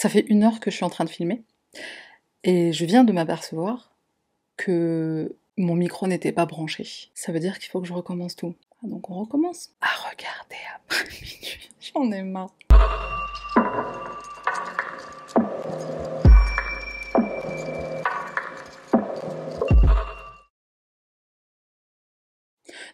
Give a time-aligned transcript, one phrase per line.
[0.00, 1.42] Ça fait une heure que je suis en train de filmer
[2.44, 3.90] et je viens de m'apercevoir
[4.56, 6.86] que mon micro n'était pas branché.
[7.14, 8.54] Ça veut dire qu'il faut que je recommence tout.
[8.76, 11.70] Ah, donc on recommence à regarder après minuit.
[11.80, 12.54] J'en ai marre.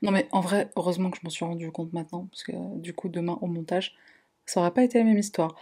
[0.00, 2.94] Non mais en vrai, heureusement que je m'en suis rendu compte maintenant, parce que du
[2.94, 3.94] coup demain au montage,
[4.46, 5.56] ça aurait pas été la même histoire.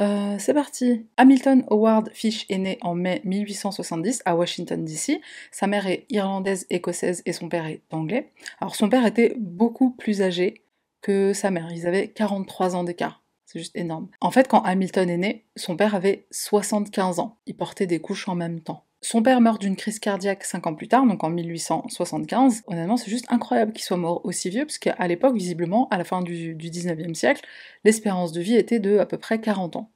[0.00, 1.06] Euh, c'est parti.
[1.18, 5.20] Hamilton Howard Fish est né en mai 1870 à Washington DC.
[5.50, 8.30] Sa mère est irlandaise écossaise et son père est anglais.
[8.60, 10.62] Alors son père était beaucoup plus âgé
[11.02, 11.68] que sa mère.
[11.72, 13.22] Ils avaient 43 ans d'écart.
[13.52, 14.06] C'est juste énorme.
[14.20, 17.36] En fait, quand Hamilton est né, son père avait 75 ans.
[17.46, 18.84] Il portait des couches en même temps.
[19.00, 22.62] Son père meurt d'une crise cardiaque 5 ans plus tard, donc en 1875.
[22.68, 26.04] Honnêtement, c'est juste incroyable qu'il soit mort aussi vieux, parce qu'à l'époque, visiblement, à la
[26.04, 27.44] fin du, 19e siècle,
[27.82, 29.90] l'espérance de vie était de à peu près 40 ans.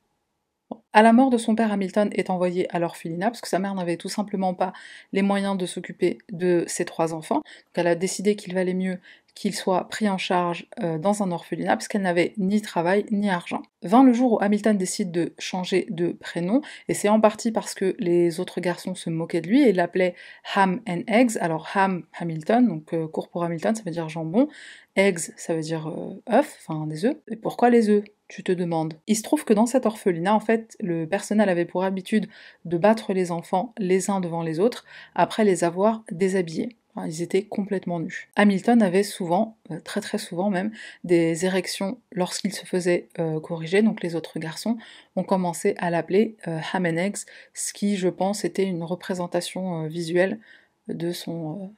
[0.93, 3.75] À la mort de son père, Hamilton est envoyé à l'orphelinat parce que sa mère
[3.75, 4.73] n'avait tout simplement pas
[5.13, 7.37] les moyens de s'occuper de ses trois enfants.
[7.37, 8.99] Donc elle a décidé qu'il valait mieux
[9.35, 13.29] qu'il soit pris en charge euh, dans un orphelinat parce qu'elle n'avait ni travail ni
[13.29, 13.63] argent.
[13.83, 17.75] Vint le jour où Hamilton décide de changer de prénom, et c'est en partie parce
[17.75, 20.15] que les autres garçons se moquaient de lui et l'appelaient
[20.55, 21.37] Ham and Eggs.
[21.41, 24.49] Alors Ham, Hamilton, donc euh, court pour Hamilton, ça veut dire jambon.
[24.97, 27.17] Eggs, ça veut dire euh, œuf, enfin des œufs.
[27.29, 28.95] Et pourquoi les œufs tu te demandes?
[29.07, 32.29] Il se trouve que dans cet orphelinat, en fait, le personnel avait pour habitude
[32.65, 37.43] de battre les enfants les uns devant les autres après les avoir déshabillés ils étaient
[37.43, 38.29] complètement nus.
[38.37, 40.71] Hamilton avait souvent, euh, très très souvent même,
[41.03, 44.77] des érections lorsqu'il se faisait euh, corriger, donc les autres garçons
[45.17, 47.19] ont commencé à l'appeler euh, ham and eggs,
[47.53, 50.39] ce qui, je pense, était une représentation visuelle
[50.89, 51.75] de son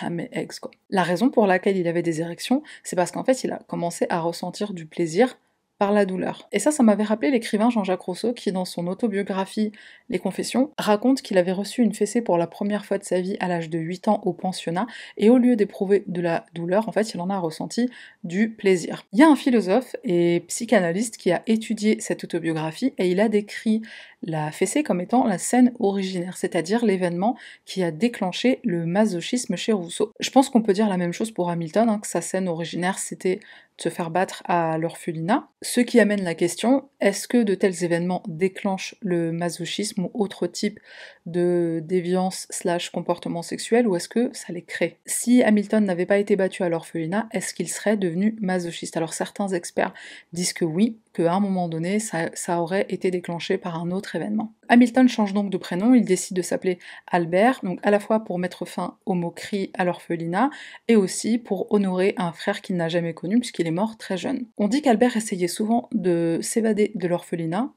[0.00, 0.52] ham and eggs.
[0.90, 4.06] La raison pour laquelle il avait des érections, c'est parce qu'en fait, il a commencé
[4.08, 5.36] à ressentir du plaisir
[5.80, 6.46] par la douleur.
[6.52, 9.72] Et ça, ça m'avait rappelé l'écrivain Jean-Jacques Rousseau qui, dans son autobiographie
[10.10, 13.38] Les Confessions, raconte qu'il avait reçu une fessée pour la première fois de sa vie
[13.40, 16.92] à l'âge de 8 ans au pensionnat, et au lieu d'éprouver de la douleur, en
[16.92, 17.88] fait, il en a ressenti
[18.24, 19.06] du plaisir.
[19.14, 23.30] Il y a un philosophe et psychanalyste qui a étudié cette autobiographie et il a
[23.30, 23.80] décrit
[24.22, 29.72] la fessée comme étant la scène originaire, c'est-à-dire l'événement qui a déclenché le masochisme chez
[29.72, 30.12] Rousseau.
[30.20, 32.98] Je pense qu'on peut dire la même chose pour Hamilton, hein, que sa scène originaire
[32.98, 33.40] c'était
[33.80, 35.48] se faire battre à l'orphelinat.
[35.62, 40.46] Ce qui amène la question, est-ce que de tels événements déclenchent le masochisme ou autre
[40.46, 40.78] type
[41.26, 44.98] de déviance slash comportement sexuel ou est-ce que ça les crée?
[45.06, 49.48] Si Hamilton n'avait pas été battu à l'orphelinat, est-ce qu'il serait devenu masochiste Alors certains
[49.48, 49.94] experts
[50.32, 54.54] disent que oui, qu'à un moment donné, ça, aurait été déclenché par un autre événement.
[54.68, 58.38] Hamilton change donc de prénom, il décide de s'appeler Albert, donc à la fois pour
[58.38, 60.50] mettre fin aux moqueries à l'orphelinat,
[60.88, 64.46] et aussi pour honorer un frère qu'il n'a jamais connu puisqu'il est mort très jeune.
[64.58, 67.72] On dit qu'Albert essayait souvent de s'évader de l'orphelinat,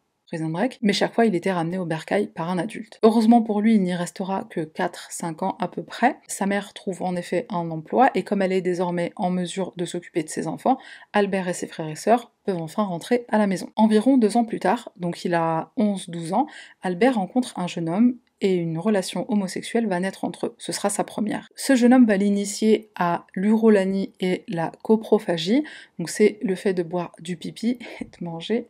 [0.81, 2.99] Mais chaque fois il était ramené au bercail par un adulte.
[3.03, 6.17] Heureusement pour lui, il n'y restera que 4-5 ans à peu près.
[6.27, 9.85] Sa mère trouve en effet un emploi, et comme elle est désormais en mesure de
[9.85, 10.77] s'occuper de ses enfants,
[11.13, 13.69] Albert et ses frères et sœurs peuvent enfin rentrer à la maison.
[13.75, 16.47] Environ deux ans plus tard, donc il a 11-12 ans,
[16.81, 20.55] Albert rencontre un jeune homme et une relation homosexuelle va naître entre eux.
[20.57, 21.49] Ce sera sa première.
[21.55, 25.63] Ce jeune homme va l'initier à l'urolanie et la coprophagie,
[25.97, 28.67] donc c'est le fait de boire du pipi et de manger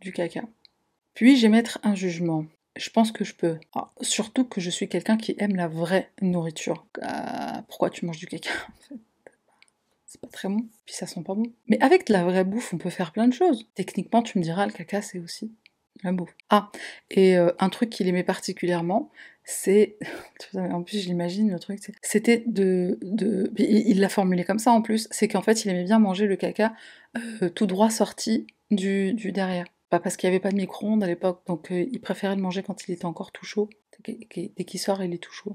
[0.00, 0.42] du caca.
[1.14, 2.44] Puis-je émettre un jugement
[2.76, 3.58] je pense que je peux.
[3.74, 6.86] Ah, surtout que je suis quelqu'un qui aime la vraie nourriture.
[7.02, 8.50] Ah, pourquoi tu manges du caca
[10.06, 11.52] C'est pas très bon, puis ça sent pas bon.
[11.66, 13.66] Mais avec de la vraie bouffe, on peut faire plein de choses.
[13.74, 15.52] Techniquement, tu me diras, le caca, c'est aussi
[16.02, 16.34] la bouffe.
[16.48, 16.70] Ah,
[17.10, 19.10] et euh, un truc qu'il aimait particulièrement,
[19.44, 19.96] c'est.
[20.54, 22.98] En plus, je l'imagine, le truc, c'était de.
[23.58, 26.36] Il l'a formulé comme ça en plus, c'est qu'en fait, il aimait bien manger le
[26.36, 26.72] caca
[27.16, 29.66] euh, tout droit sorti du derrière.
[29.90, 32.42] Pas parce qu'il n'y avait pas de micro-ondes à l'époque, donc euh, il préférait le
[32.42, 33.68] manger quand il était encore tout chaud.
[34.04, 35.52] Dès qu'il sort, il est tout chaud.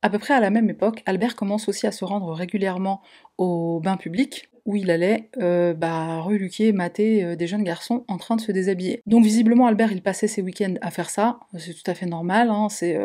[0.00, 3.02] À peu près à la même époque, Albert commence aussi à se rendre régulièrement
[3.36, 8.16] au bain public, où il allait euh, bah, reluquer, mater euh, des jeunes garçons en
[8.16, 9.02] train de se déshabiller.
[9.06, 11.40] Donc visiblement, Albert, il passait ses week-ends à faire ça.
[11.56, 12.50] C'est tout à fait normal.
[12.50, 12.68] Hein.
[12.68, 12.96] c'est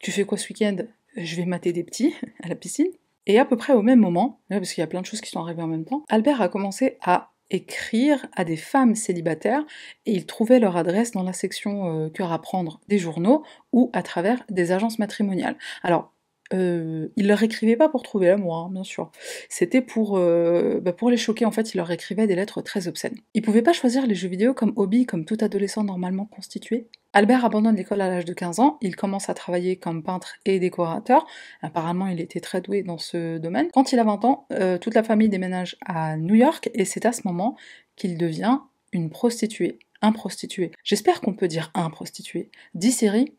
[0.00, 0.76] tu fais quoi ce week-end?
[1.16, 2.88] Je vais mater des petits à la piscine.
[3.26, 5.30] Et à peu près au même moment, parce qu'il y a plein de choses qui
[5.30, 9.64] sont arrivées en même temps, Albert a commencé à écrire à des femmes célibataires
[10.06, 13.90] et ils trouvaient leur adresse dans la section euh, cœur à prendre des journaux ou
[13.92, 15.56] à travers des agences matrimoniales.
[15.82, 16.13] Alors,
[16.52, 19.10] euh, il leur écrivait pas pour trouver l'amour, hein, bien sûr.
[19.48, 22.86] C'était pour, euh, bah, pour les choquer, en fait, il leur écrivait des lettres très
[22.86, 23.16] obscènes.
[23.34, 26.86] Il pouvait pas choisir les jeux vidéo comme hobby, comme tout adolescent normalement constitué.
[27.12, 30.58] Albert abandonne l'école à l'âge de 15 ans, il commence à travailler comme peintre et
[30.58, 31.26] décorateur.
[31.62, 33.68] Apparemment, il était très doué dans ce domaine.
[33.72, 37.06] Quand il a 20 ans, euh, toute la famille déménage à New York et c'est
[37.06, 37.56] à ce moment
[37.94, 38.58] qu'il devient
[38.92, 40.70] une prostituée un prostitué.
[40.84, 42.50] J'espère qu'on peut dire un prostitué.
[42.74, 43.32] Dis Siri,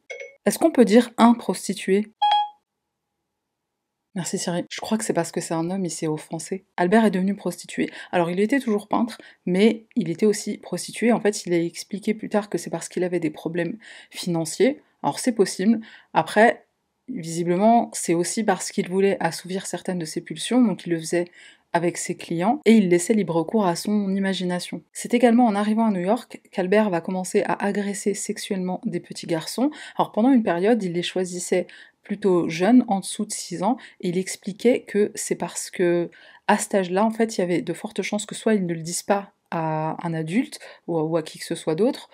[0.46, 2.08] est-ce qu'on peut dire un prostitué?
[4.16, 4.64] Merci Siri.
[4.70, 6.64] Je crois que c'est parce que c'est un homme ici au français.
[6.78, 7.90] Albert est devenu prostitué.
[8.14, 11.12] Alors il était toujours peintre, mais il était aussi prostitué.
[11.12, 13.78] En fait, il a expliqué plus tard que c'est parce qu'il avait des problèmes
[14.10, 14.82] financiers.
[15.04, 15.82] Alors c'est possible.
[16.14, 16.66] Après,
[17.10, 21.26] visiblement, c'est aussi parce qu'il voulait assouvir certaines de ses pulsions, donc il le faisait
[21.74, 24.82] avec ses clients et il laissait libre cours à son imagination.
[24.94, 29.28] C'est également en arrivant à New York qu'Albert va commencer à agresser sexuellement des petits
[29.28, 29.72] garçons.
[29.98, 31.68] Alors pendant une période, il les choisissait
[32.06, 36.10] plutôt jeunes, en dessous de 6 ans, et il expliquait que c'est parce que
[36.48, 38.74] à cet âge-là, en fait, il y avait de fortes chances que soit ils ne
[38.74, 42.10] le disent pas à un adulte ou à, qui que ce soit d'autre,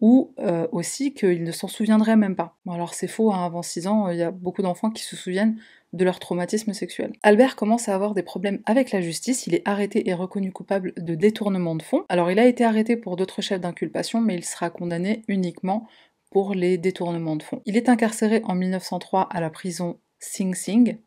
[0.00, 2.56] ou euh, aussi qu'ils ne s'en souviendraient même pas.
[2.66, 5.16] Bon, alors c'est faux, hein, avant 6 ans, il y a beaucoup d'enfants qui se
[5.16, 5.58] souviennent
[5.92, 7.12] de leur traumatisme sexuel.
[7.22, 10.92] Albert commence à avoir des problèmes avec la justice, il est arrêté et reconnu coupable
[10.96, 12.04] de détournement de fonds.
[12.08, 15.86] Alors il a été arrêté pour d'autres chefs d'inculpation, mais il sera condamné uniquement
[16.54, 17.62] les détournements de fonds.
[17.66, 20.98] Il est incarcéré en 1903 à la prison Sing Sing,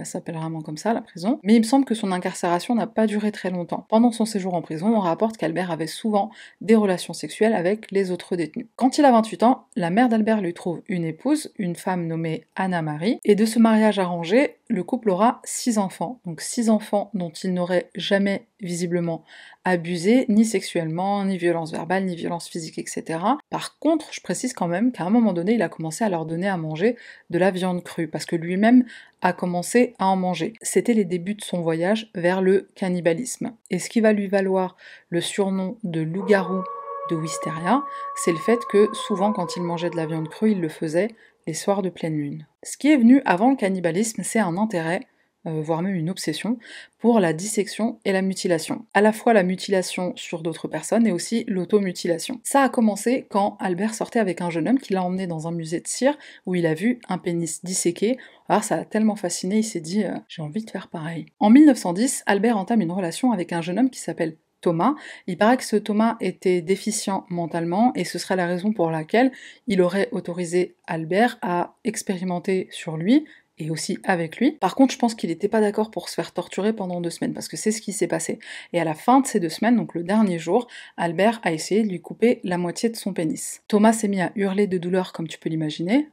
[0.00, 1.38] elle s'appelle vraiment comme ça, la prison.
[1.42, 3.86] Mais il me semble que son incarcération n'a pas duré très longtemps.
[3.90, 6.30] Pendant son séjour en prison, on rapporte qu'Albert avait souvent
[6.62, 8.66] des relations sexuelles avec les autres détenus.
[8.76, 12.46] Quand il a 28 ans, la mère d'Albert lui trouve une épouse, une femme nommée
[12.56, 16.20] Anna-Marie, et de ce mariage arrangé, le couple aura 6 enfants.
[16.24, 19.24] Donc 6 enfants dont il n'aurait jamais visiblement
[19.64, 23.20] abusé, ni sexuellement, ni violence verbale, ni violence physique, etc.
[23.50, 26.26] Par contre, je précise quand même qu'à un moment donné, il a commencé à leur
[26.26, 26.96] donner à manger
[27.30, 28.84] de la viande crue, parce que lui-même
[29.22, 30.54] a commencé à en manger.
[30.62, 33.52] C'était les débuts de son voyage vers le cannibalisme.
[33.70, 34.76] Et ce qui va lui valoir
[35.10, 36.62] le surnom de loup-garou
[37.10, 37.82] de Wisteria,
[38.16, 41.08] c'est le fait que souvent quand il mangeait de la viande crue, il le faisait
[41.46, 42.46] les soirs de pleine lune.
[42.62, 45.00] Ce qui est venu avant le cannibalisme, c'est un intérêt
[45.44, 46.58] voire même une obsession,
[46.98, 48.84] pour la dissection et la mutilation.
[48.92, 52.40] À la fois la mutilation sur d'autres personnes et aussi l'automutilation.
[52.44, 55.52] Ça a commencé quand Albert sortait avec un jeune homme qui l'a emmené dans un
[55.52, 56.16] musée de cire
[56.46, 58.18] où il a vu un pénis disséqué.
[58.48, 61.26] Alors ça l'a tellement fasciné, il s'est dit euh, j'ai envie de faire pareil.
[61.38, 64.94] En 1910, Albert entame une relation avec un jeune homme qui s'appelle Thomas.
[65.26, 69.32] Il paraît que ce Thomas était déficient mentalement et ce serait la raison pour laquelle
[69.66, 73.24] il aurait autorisé Albert à expérimenter sur lui
[73.60, 74.52] et aussi avec lui.
[74.52, 77.34] Par contre, je pense qu'il n'était pas d'accord pour se faire torturer pendant deux semaines,
[77.34, 78.38] parce que c'est ce qui s'est passé.
[78.72, 80.66] Et à la fin de ces deux semaines, donc le dernier jour,
[80.96, 83.62] Albert a essayé de lui couper la moitié de son pénis.
[83.68, 86.08] Thomas s'est mis à hurler de douleur, comme tu peux l'imaginer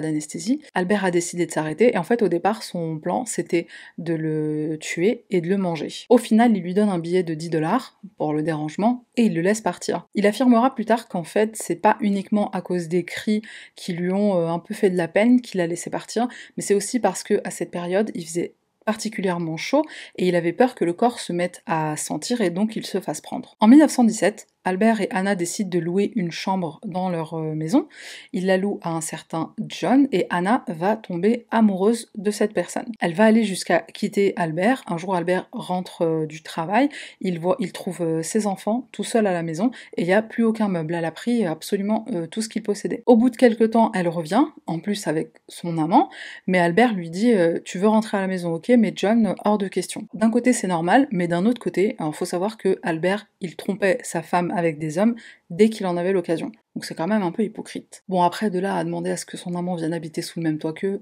[0.00, 0.60] d'anesthésie.
[0.74, 3.66] Albert a décidé de s'arrêter et en fait au départ son plan c'était
[3.98, 6.06] de le tuer et de le manger.
[6.08, 9.34] Au final il lui donne un billet de 10 dollars pour le dérangement et il
[9.34, 10.06] le laisse partir.
[10.14, 13.42] Il affirmera plus tard qu'en fait c'est pas uniquement à cause des cris
[13.74, 16.62] qui lui ont euh, un peu fait de la peine qu'il a laissé partir, mais
[16.62, 18.54] c'est aussi parce que à cette période il faisait
[18.86, 19.84] particulièrement chaud
[20.16, 23.00] et il avait peur que le corps se mette à sentir et donc il se
[23.00, 23.56] fasse prendre.
[23.60, 27.86] En 1917, Albert et Anna décident de louer une chambre dans leur euh, maison.
[28.32, 32.86] Ils la louent à un certain John et Anna va tomber amoureuse de cette personne.
[33.00, 34.82] Elle va aller jusqu'à quitter Albert.
[34.88, 36.88] Un jour, Albert rentre euh, du travail,
[37.20, 40.12] il, voit, il trouve euh, ses enfants tout seul à la maison et il n'y
[40.12, 40.94] a plus aucun meuble.
[40.94, 43.04] Elle a pris absolument tout ce qu'il possédait.
[43.06, 46.10] Au bout de quelques temps, elle revient, en plus avec son amant,
[46.46, 47.32] mais Albert lui dit
[47.64, 50.08] Tu veux rentrer à la maison, ok, mais John, hors de question.
[50.14, 53.98] D'un côté, c'est normal, mais d'un autre côté, il faut savoir que Albert, il trompait
[54.02, 55.14] sa femme avec des hommes
[55.50, 56.50] dès qu'il en avait l'occasion.
[56.74, 58.02] Donc c'est quand même un peu hypocrite.
[58.08, 60.44] Bon, après, de là à demander à ce que son amant vienne habiter sous le
[60.44, 61.00] même toit qu'eux,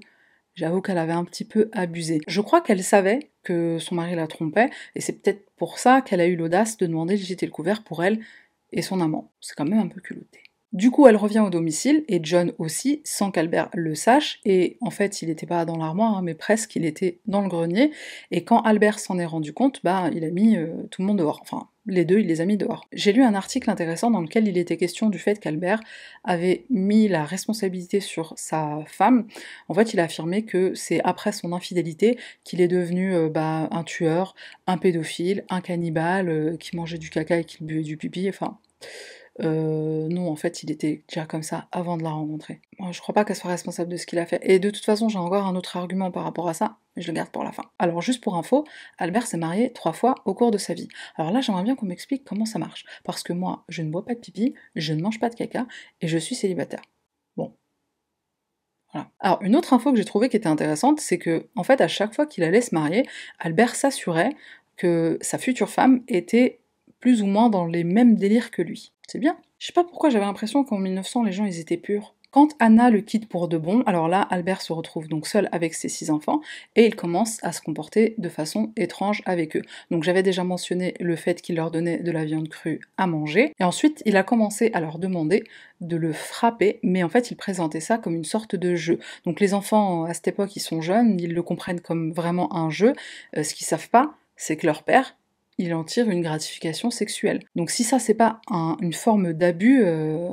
[0.53, 2.21] j'avoue qu'elle avait un petit peu abusé.
[2.27, 6.21] Je crois qu'elle savait que son mari la trompait, et c'est peut-être pour ça qu'elle
[6.21, 8.19] a eu l'audace de demander de jeter le couvert pour elle
[8.71, 9.31] et son amant.
[9.41, 10.41] C'est quand même un peu culotté.
[10.73, 14.89] Du coup, elle revient au domicile, et John aussi, sans qu'Albert le sache, et en
[14.89, 17.91] fait, il n'était pas dans l'armoire, hein, mais presque, il était dans le grenier,
[18.31, 21.19] et quand Albert s'en est rendu compte, bah, il a mis euh, tout le monde
[21.19, 22.87] dehors, enfin, les deux, il les a mis dehors.
[22.91, 25.81] J'ai lu un article intéressant dans lequel il était question du fait qu'Albert
[26.23, 29.27] avait mis la responsabilité sur sa femme.
[29.69, 33.67] En fait, il a affirmé que c'est après son infidélité qu'il est devenu euh, bah,
[33.71, 34.35] un tueur,
[34.67, 38.57] un pédophile, un cannibale, euh, qui mangeait du caca et qui buvait du pipi, enfin...
[39.41, 42.61] Euh, non, en fait, il était déjà comme ça avant de la rencontrer.
[42.91, 44.39] Je crois pas qu'elle soit responsable de ce qu'il a fait.
[44.43, 47.07] Et de toute façon, j'ai encore un autre argument par rapport à ça, mais je
[47.07, 47.63] le garde pour la fin.
[47.77, 48.63] Alors, juste pour info,
[48.97, 50.87] Albert s'est marié trois fois au cours de sa vie.
[51.15, 52.85] Alors là, j'aimerais bien qu'on m'explique comment ça marche.
[53.03, 55.67] Parce que moi, je ne bois pas de pipi, je ne mange pas de caca,
[56.01, 56.81] et je suis célibataire.
[57.35, 57.53] Bon.
[58.93, 59.11] Voilà.
[59.19, 61.89] Alors, une autre info que j'ai trouvée qui était intéressante, c'est que, en fait, à
[61.89, 63.05] chaque fois qu'il allait se marier,
[63.39, 64.33] Albert s'assurait
[64.77, 66.59] que sa future femme était
[67.05, 68.91] plus ou moins dans les mêmes délires que lui.
[69.07, 69.37] C'est bien.
[69.59, 72.15] Je sais pas pourquoi j'avais l'impression qu'en 1900 les gens ils étaient purs.
[72.31, 75.75] Quand Anna le quitte pour de bon, alors là, Albert se retrouve donc seul avec
[75.75, 76.41] ses six enfants
[76.75, 79.61] et il commence à se comporter de façon étrange avec eux.
[79.91, 83.53] Donc j'avais déjà mentionné le fait qu'il leur donnait de la viande crue à manger
[83.59, 85.43] et ensuite il a commencé à leur demander
[85.81, 88.97] de le frapper, mais en fait il présentait ça comme une sorte de jeu.
[89.27, 92.71] Donc les enfants à cette époque ils sont jeunes, ils le comprennent comme vraiment un
[92.71, 92.93] jeu.
[93.37, 95.15] Euh, ce qu'ils savent pas, c'est que leur père,
[95.57, 97.39] il en tire une gratification sexuelle.
[97.55, 98.41] Donc si ça c'est pas
[98.81, 100.29] une forme d'abus, euh,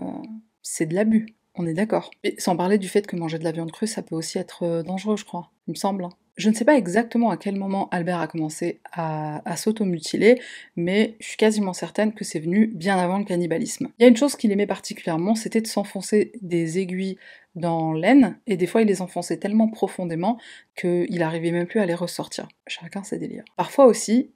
[0.62, 1.26] c'est de l'abus.
[1.55, 2.11] On est d'accord.
[2.25, 4.62] Et sans parler du fait que manger de la viande crue, ça peut aussi être
[4.62, 5.50] euh, dangereux, je crois.
[5.69, 6.05] Il me semble.
[6.05, 6.11] Hein.
[6.37, 10.41] Je ne sais pas exactement à quel moment Albert a commencé à, s'automutiler,
[10.76, 13.88] mais je suis quasiment certaine que c'est venu bien avant le cannibalisme.
[13.99, 17.19] Il y a une chose qu'il aimait particulièrement, c'était de s'enfoncer des aiguilles
[17.55, 20.38] dans l'aine, et des fois il les enfonçait tellement profondément
[20.75, 22.49] qu'il arrivait même plus à les ressortir.
[22.67, 23.45] Chacun ses délires.
[23.59, 24.31] Parfois aussi,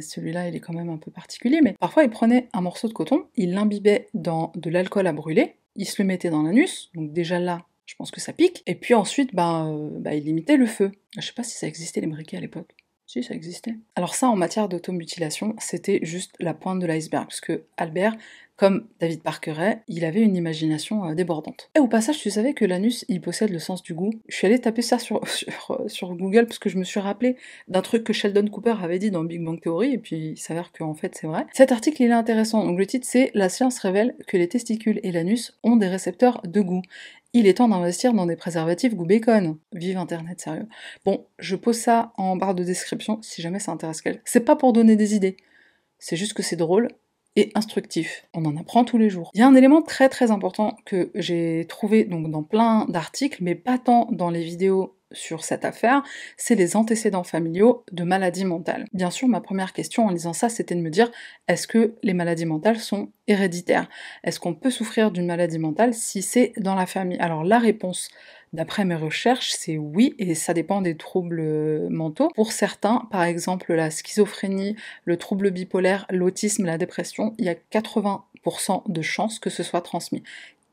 [0.00, 2.92] celui-là il est quand même un peu particulier, mais parfois il prenait un morceau de
[2.92, 7.12] coton, il l'imbibait dans de l'alcool à brûler, il se le mettait dans l'anus, donc
[7.12, 10.66] déjà là, je pense que ça pique, et puis ensuite, bah, bah il limitait le
[10.66, 10.92] feu.
[11.16, 12.74] Je sais pas si ça existait les briquets à l'époque.
[13.06, 13.74] Si, ça existait.
[13.96, 18.16] Alors ça, en matière d'automutilation, c'était juste la pointe de l'iceberg, parce que Albert,
[18.56, 21.70] comme David Parkeret, il avait une imagination euh, débordante.
[21.74, 24.46] Et au passage, tu savais que l'anus, il possède le sens du goût Je suis
[24.46, 25.20] allée taper ça sur,
[25.86, 29.10] sur, Google parce que je me suis rappelé d'un truc que Sheldon Cooper avait dit
[29.10, 31.46] dans Big Bang Theory, et puis il s'avère qu'en fait c'est vrai.
[31.52, 32.64] Cet article, il est intéressant.
[32.64, 36.40] Donc le titre, c'est La science révèle que les testicules et l'anus ont des récepteurs
[36.44, 36.82] de goût.
[37.32, 39.58] Il est temps d'investir dans des préservatifs goût bacon.
[39.72, 40.68] Vive Internet, sérieux.
[41.04, 44.20] Bon, je pose ça en barre de description si jamais ça intéresse quelqu'un.
[44.24, 45.36] C'est pas pour donner des idées.
[45.98, 46.88] C'est juste que c'est drôle
[47.54, 48.26] instructif.
[48.34, 49.30] On en apprend tous les jours.
[49.34, 53.42] Il y a un élément très très important que j'ai trouvé donc dans plein d'articles,
[53.42, 56.02] mais pas tant dans les vidéos sur cette affaire,
[56.36, 58.86] c'est les antécédents familiaux de maladies mentales.
[58.92, 61.10] Bien sûr, ma première question en lisant ça, c'était de me dire,
[61.48, 63.88] est-ce que les maladies mentales sont héréditaires?
[64.24, 67.18] Est-ce qu'on peut souffrir d'une maladie mentale si c'est dans la famille?
[67.18, 68.10] Alors la réponse
[68.54, 72.30] D'après mes recherches, c'est oui, et ça dépend des troubles euh, mentaux.
[72.36, 77.56] Pour certains, par exemple la schizophrénie, le trouble bipolaire, l'autisme, la dépression, il y a
[77.72, 80.22] 80% de chances que ce soit transmis.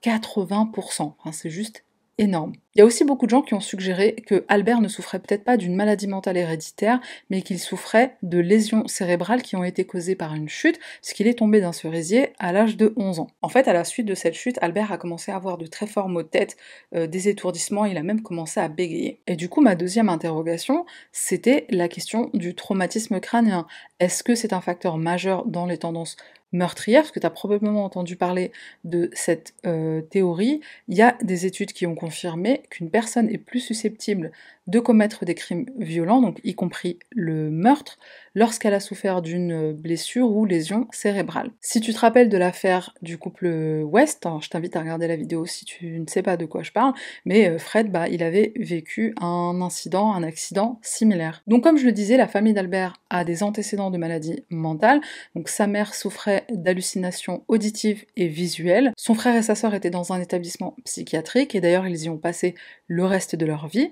[0.03, 1.83] 80%, c'est juste
[2.19, 2.53] énorme.
[2.73, 5.43] Il y a aussi beaucoup de gens qui ont suggéré que Albert ne souffrait peut-être
[5.43, 10.15] pas d'une maladie mentale héréditaire, mais qu'il souffrait de lésions cérébrales qui ont été causées
[10.15, 13.27] par une chute, puisqu'il est tombé d'un cerisier à l'âge de 11 ans.
[13.41, 15.85] En fait, à la suite de cette chute, Albert a commencé à avoir de très
[15.85, 16.55] forts maux de tête,
[16.95, 19.19] euh, des étourdissements, il a même commencé à bégayer.
[19.27, 23.67] Et du coup, ma deuxième interrogation, c'était la question du traumatisme crânien.
[23.99, 26.15] Est-ce que c'est un facteur majeur dans les tendances
[26.51, 28.51] meurtrière, parce que tu as probablement entendu parler
[28.83, 33.37] de cette euh, théorie, il y a des études qui ont confirmé qu'une personne est
[33.37, 34.31] plus susceptible
[34.67, 37.97] de commettre des crimes violents, donc y compris le meurtre,
[38.35, 41.51] lorsqu'elle a souffert d'une blessure ou lésion cérébrale.
[41.59, 45.45] Si tu te rappelles de l'affaire du couple West, je t'invite à regarder la vidéo
[45.45, 46.93] si tu ne sais pas de quoi je parle,
[47.25, 51.43] mais euh, Fred, bah, il avait vécu un incident, un accident similaire.
[51.47, 55.01] Donc comme je le disais, la famille d'Albert a des antécédents de maladies mentales,
[55.35, 60.13] donc sa mère souffrait d'hallucinations auditives et visuelles, son frère et sa sœur étaient dans
[60.13, 62.55] un établissement psychiatrique, et d'ailleurs ils y ont passé
[62.87, 63.91] le reste de leur vie,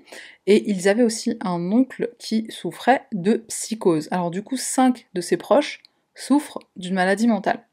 [0.66, 4.08] ils avaient aussi un oncle qui souffrait de psychose.
[4.10, 5.82] Alors du coup, cinq de ses proches
[6.14, 7.66] souffrent d'une maladie mentale.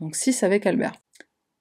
[0.00, 0.94] Donc six avec Albert.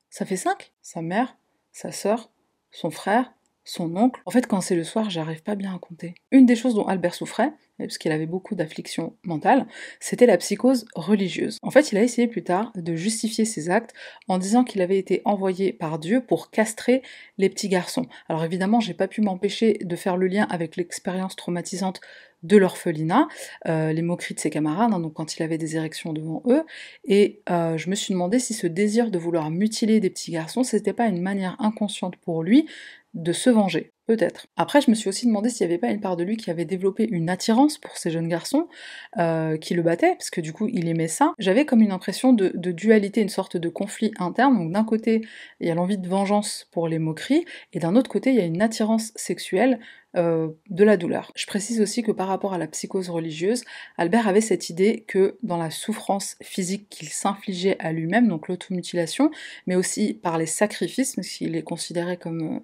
[0.10, 0.72] Ça fait cinq?
[0.82, 1.38] Sa mère,
[1.72, 2.32] sa sœur,
[2.72, 3.34] son frère,
[3.66, 4.22] son oncle.
[4.26, 6.16] En fait, quand c'est le soir, j'arrive pas bien à compter.
[6.32, 9.66] Une des choses dont Albert souffrait, parce qu'il avait beaucoup d'afflictions mentales,
[10.00, 11.58] c'était la psychose religieuse.
[11.62, 13.94] En fait, il a essayé plus tard de justifier ses actes
[14.28, 17.02] en disant qu'il avait été envoyé par Dieu pour castrer
[17.38, 18.06] les petits garçons.
[18.30, 22.02] Alors évidemment, j'ai pas pu m'empêcher de faire le lien avec l'expérience traumatisante
[22.44, 23.30] de l'orphelinat,
[23.68, 26.64] euh, les moqueries de ses camarades, hein, donc quand il avait des érections devant eux,
[27.06, 30.64] et euh, je me suis demandé si ce désir de vouloir mutiler des petits garçons,
[30.64, 32.68] c'était pas une manière inconsciente pour lui
[33.14, 33.94] de se venger.
[34.06, 34.48] Peut-être.
[34.58, 36.52] Après, je me suis aussi demandé s'il n'y avait pas une part de lui qui
[36.52, 38.68] avait développé une attirance pour ces jeunes garçons
[39.18, 41.34] euh, qui le battaient, parce que du coup, il aimait ça.
[41.40, 44.58] J'avais comme une impression de, dualité, une sorte de conflit interne.
[44.58, 45.22] Donc d'un côté,
[45.62, 48.42] il y a l'envie de vengeance pour les moqueries, et d'un autre côté, il y
[48.42, 49.80] a une attirance sexuelle
[50.18, 51.32] euh, de la douleur.
[51.34, 53.64] Je précise aussi que par rapport à la psychose religieuse,
[53.98, 59.32] Albert avait cette idée que dans la souffrance physique qu'il s'infligeait à lui-même, donc l'automutilation,
[59.66, 62.60] mais aussi par les sacrifices, parce qu'il est considéré comme euh,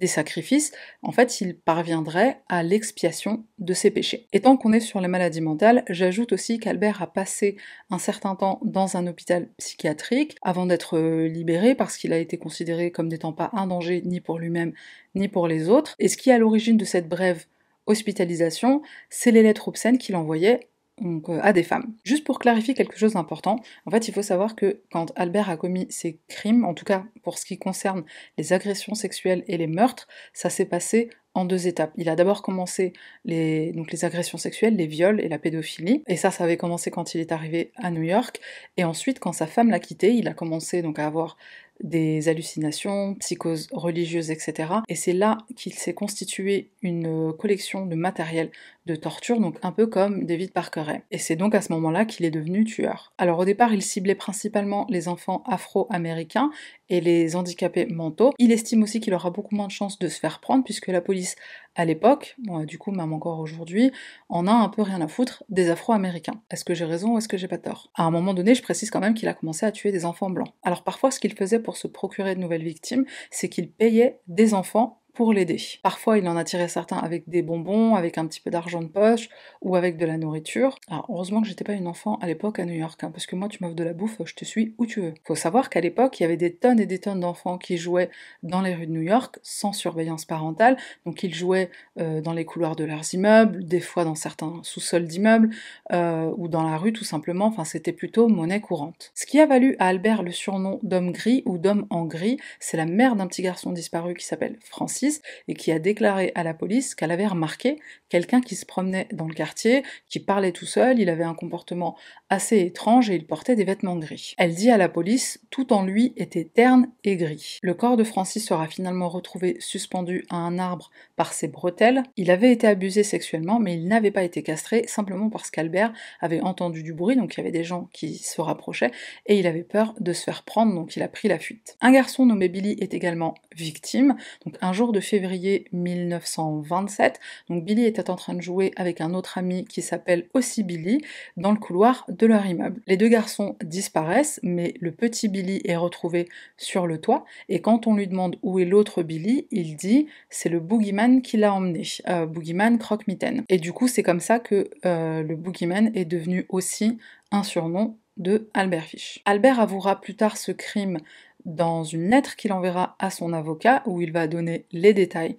[0.00, 4.26] des sacrifices, en fait, il parviendrait à l'expiation de ses péchés.
[4.32, 7.56] Et tant qu'on est sur les maladies mentales, j'ajoute aussi qu'Albert a passé
[7.90, 12.38] un certain temps dans un hôpital psychiatrique avant d'être euh, libéré parce qu'il a été
[12.38, 14.72] considéré comme n'étant pas un danger ni pour lui-même
[15.14, 15.94] ni pour les autres.
[15.98, 17.44] Et ce qui est à l'origine de cette brève
[17.86, 20.69] hospitalisation, c'est les lettres obscènes qu'il envoyait
[21.02, 21.94] euh, à des femmes.
[22.04, 25.56] Juste pour clarifier quelque chose d'important, en fait il faut savoir que quand Albert a
[25.56, 28.04] commis ses crimes, en tout cas pour ce qui concerne
[28.38, 31.92] les agressions sexuelles et les meurtres, ça s'est passé en deux étapes.
[31.96, 32.92] Il a d'abord commencé
[33.24, 37.20] les, agressions sexuelles, les viols et la pédophilie, et ça, ça avait commencé quand il
[37.20, 38.40] est arrivé à New York,
[38.76, 41.36] et ensuite, quand sa femme l'a quitté, il a commencé à avoir
[41.82, 44.74] des hallucinations, psychoses religieuses, etc.
[44.88, 48.50] Et c'est là qu'il s'est constitué une collection de matériel
[48.86, 52.24] de torture, donc un peu comme David Parker Et c'est donc à ce moment-là qu'il
[52.24, 53.12] est devenu tueur.
[53.18, 56.50] Alors au départ, il ciblait principalement les enfants afro-américains
[56.88, 58.32] et les handicapés mentaux.
[58.38, 61.00] Il estime aussi qu'il aura beaucoup moins de chances de se faire prendre puisque la
[61.00, 61.36] police
[61.76, 63.92] à l'époque, du coup même encore aujourd'hui,
[64.28, 66.42] en a un peu rien à foutre des afro-américains.
[66.50, 67.90] Est-ce que j'ai raison ou est-ce que j'ai pas tort?
[67.94, 70.30] À un moment donné, je précise quand même qu'il a commencé à tuer des enfants
[70.30, 70.52] blancs.
[70.62, 74.54] Alors parfois, ce qu'il faisait pour se procurer de nouvelles victimes, c'est qu'il payait des
[74.54, 75.58] enfants pour l'aider.
[75.82, 78.88] Parfois, il en a tiré certains avec des bonbons, avec un petit peu d'argent de
[78.88, 79.28] poche
[79.60, 80.78] ou avec de la nourriture.
[80.88, 83.36] Alors, heureusement que j'étais pas une enfant à l'époque à New York, hein, parce que
[83.36, 85.14] moi, tu m'offres de la bouffe, je te suis où tu veux.
[85.24, 88.10] Faut savoir qu'à l'époque, il y avait des tonnes et des tonnes d'enfants qui jouaient
[88.42, 90.76] dans les rues de New York sans surveillance parentale.
[91.04, 95.06] Donc, ils jouaient euh, dans les couloirs de leurs immeubles, des fois dans certains sous-sols
[95.06, 95.50] d'immeubles
[95.92, 97.46] euh, ou dans la rue tout simplement.
[97.46, 99.12] Enfin, c'était plutôt monnaie courante.
[99.14, 102.76] Ce qui a valu à Albert le surnom d'homme gris ou d'homme en gris, c'est
[102.76, 104.99] la mère d'un petit garçon disparu qui s'appelle Francis
[105.48, 107.78] et qui a déclaré à la police qu'elle avait remarqué
[108.08, 111.96] quelqu'un qui se promenait dans le quartier, qui parlait tout seul, il avait un comportement
[112.30, 114.34] assez étrange et il portait des vêtements gris.
[114.38, 117.58] Elle dit à la police, tout en lui était terne et gris.
[117.60, 122.04] Le corps de Francis sera finalement retrouvé suspendu à un arbre par ses bretelles.
[122.16, 126.40] Il avait été abusé sexuellement, mais il n'avait pas été castré simplement parce qu'Albert avait
[126.40, 128.92] entendu du bruit, donc il y avait des gens qui se rapprochaient,
[129.26, 131.76] et il avait peur de se faire prendre, donc il a pris la fuite.
[131.80, 137.18] Un garçon nommé Billy est également victime, donc un jour de février 1927,
[137.48, 141.02] donc Billy était en train de jouer avec un autre ami qui s'appelle aussi Billy
[141.36, 142.80] dans le couloir leur immeuble.
[142.86, 147.86] Les deux garçons disparaissent, mais le petit Billy est retrouvé sur le toit, et quand
[147.86, 151.82] on lui demande où est l'autre Billy, il dit c'est le boogeyman qui l'a emmené,
[152.08, 153.44] euh, boogeyman croque-mitaine.
[153.48, 156.98] Et du coup, c'est comme ça que euh, le boogeyman est devenu aussi
[157.30, 159.20] un surnom de Albert Fish.
[159.24, 160.98] Albert avouera plus tard ce crime
[161.46, 165.36] dans une lettre qu'il enverra à son avocat où il va donner les détails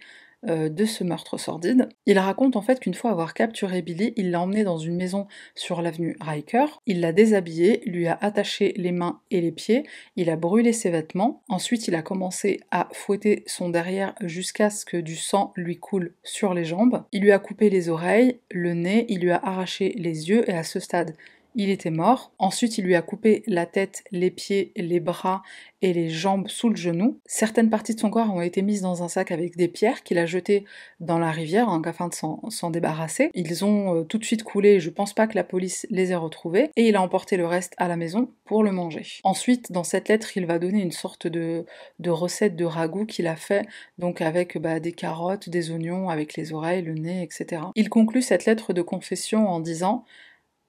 [0.47, 1.89] euh, de ce meurtre sordide.
[2.05, 5.27] Il raconte en fait qu'une fois avoir capturé Billy, il l'a emmené dans une maison
[5.55, 9.83] sur l'avenue Riker, il l'a déshabillé, lui a attaché les mains et les pieds,
[10.15, 14.83] il a brûlé ses vêtements, ensuite il a commencé à fouetter son derrière jusqu'à ce
[14.83, 18.73] que du sang lui coule sur les jambes, il lui a coupé les oreilles, le
[18.73, 21.15] nez, il lui a arraché les yeux et à ce stade
[21.55, 22.31] il était mort.
[22.37, 25.41] Ensuite, il lui a coupé la tête, les pieds, les bras
[25.81, 27.19] et les jambes sous le genou.
[27.25, 30.17] Certaines parties de son corps ont été mises dans un sac avec des pierres qu'il
[30.17, 30.65] a jetées
[30.99, 33.31] dans la rivière hein, afin de s'en débarrasser.
[33.33, 36.15] Ils ont euh, tout de suite coulé, je pense pas que la police les ait
[36.15, 39.05] retrouvés, et il a emporté le reste à la maison pour le manger.
[39.23, 41.65] Ensuite, dans cette lettre, il va donner une sorte de,
[42.05, 43.65] recette de ragoût qu'il a fait,
[43.97, 47.63] donc avec bah, des carottes, des oignons, avec les oreilles, le nez, etc.
[47.75, 50.05] Il conclut cette lettre de confession en disant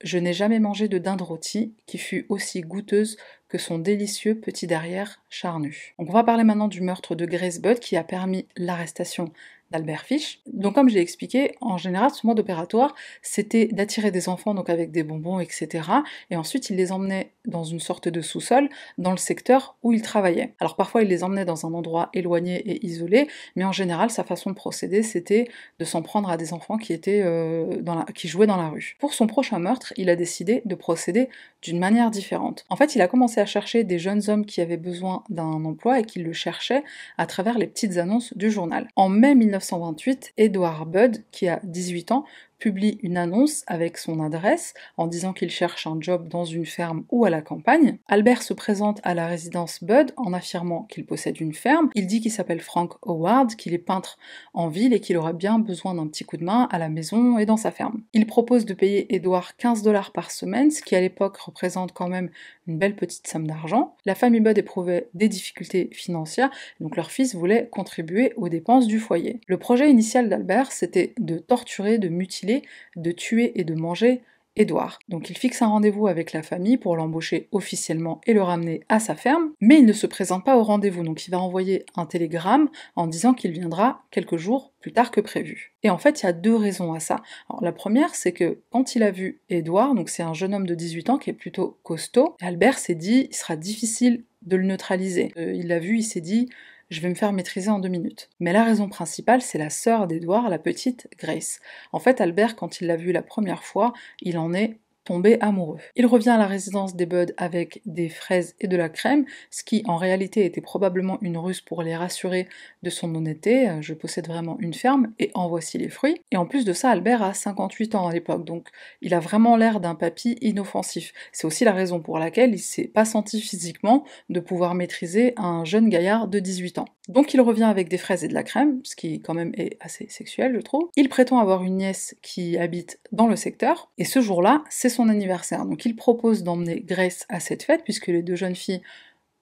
[0.02, 3.16] je n'ai jamais mangé de dinde rôtie qui fut aussi goûteuse
[3.48, 5.94] que son délicieux petit derrière charnu.
[5.98, 9.32] on va parler maintenant du meurtre de Grace Budd qui a permis l'arrestation
[9.72, 10.40] d'Albert Fish.
[10.46, 14.70] Donc comme je l'ai expliqué, en général, ce mode opératoire, c'était d'attirer des enfants donc
[14.70, 15.88] avec des bonbons, etc.
[16.30, 20.02] Et ensuite, il les emmenait dans une sorte de sous-sol, dans le secteur où il
[20.02, 20.54] travaillait.
[20.60, 24.22] Alors parfois, il les emmenait dans un endroit éloigné et isolé, mais en général, sa
[24.22, 28.04] façon de procéder, c'était de s'en prendre à des enfants qui, étaient, euh, dans la...
[28.14, 28.96] qui jouaient dans la rue.
[29.00, 31.28] Pour son prochain meurtre, il a décidé de procéder
[31.62, 32.64] d'une manière différente.
[32.68, 36.00] En fait, il a commencé à chercher des jeunes hommes qui avaient besoin d'un emploi
[36.00, 36.84] et qui le cherchaient
[37.18, 38.88] à travers les petites annonces du journal.
[38.96, 42.24] En mai 1928, Edward Budd, qui a 18 ans,
[42.62, 47.02] publie une annonce avec son adresse en disant qu'il cherche un job dans une ferme
[47.10, 47.98] ou à la campagne.
[48.06, 51.90] Albert se présente à la résidence Bud en affirmant qu'il possède une ferme.
[51.96, 54.16] Il dit qu'il s'appelle Frank Howard, qu'il est peintre
[54.54, 57.36] en ville et qu'il aura bien besoin d'un petit coup de main à la maison
[57.36, 58.02] et dans sa ferme.
[58.12, 62.08] Il propose de payer Edward 15 dollars par semaine, ce qui à l'époque représente quand
[62.08, 62.30] même
[62.68, 63.96] une belle petite somme d'argent.
[64.06, 69.00] La famille Bud éprouvait des difficultés financières, donc leur fils voulait contribuer aux dépenses du
[69.00, 69.40] foyer.
[69.48, 72.51] Le projet initial d'Albert, c'était de torturer, de mutiler
[72.96, 74.22] de tuer et de manger
[74.54, 74.98] Édouard.
[75.08, 79.00] Donc il fixe un rendez-vous avec la famille pour l'embaucher officiellement et le ramener à
[79.00, 82.04] sa ferme, mais il ne se présente pas au rendez-vous, donc il va envoyer un
[82.04, 85.72] télégramme en disant qu'il viendra quelques jours plus tard que prévu.
[85.82, 87.22] Et en fait, il y a deux raisons à ça.
[87.62, 90.74] La première, c'est que quand il a vu Édouard, donc c'est un jeune homme de
[90.74, 95.32] 18 ans qui est plutôt costaud, Albert s'est dit, il sera difficile de le neutraliser.
[95.38, 96.48] Euh, il l'a vu, il s'est dit,
[96.92, 98.28] je vais me faire maîtriser en deux minutes.
[98.38, 101.60] Mais la raison principale, c'est la sœur d'Edouard, la petite Grace.
[101.92, 105.78] En fait, Albert, quand il l'a vue la première fois, il en est tomber amoureux.
[105.96, 109.64] Il revient à la résidence des Buds avec des fraises et de la crème, ce
[109.64, 112.48] qui en réalité était probablement une ruse pour les rassurer
[112.82, 113.68] de son honnêteté.
[113.68, 116.20] Euh, je possède vraiment une ferme et en voici les fruits.
[116.30, 118.68] Et en plus de ça, Albert a 58 ans à l'époque, donc
[119.00, 121.12] il a vraiment l'air d'un papy inoffensif.
[121.32, 125.64] C'est aussi la raison pour laquelle il s'est pas senti physiquement de pouvoir maîtriser un
[125.64, 126.86] jeune gaillard de 18 ans.
[127.08, 129.76] Donc il revient avec des fraises et de la crème, ce qui quand même est
[129.80, 130.88] assez sexuel, je trouve.
[130.96, 135.08] Il prétend avoir une nièce qui habite dans le secteur, et ce jour-là, c'est son
[135.08, 135.66] anniversaire.
[135.66, 138.82] Donc il propose d'emmener Grace à cette fête, puisque les deux jeunes filles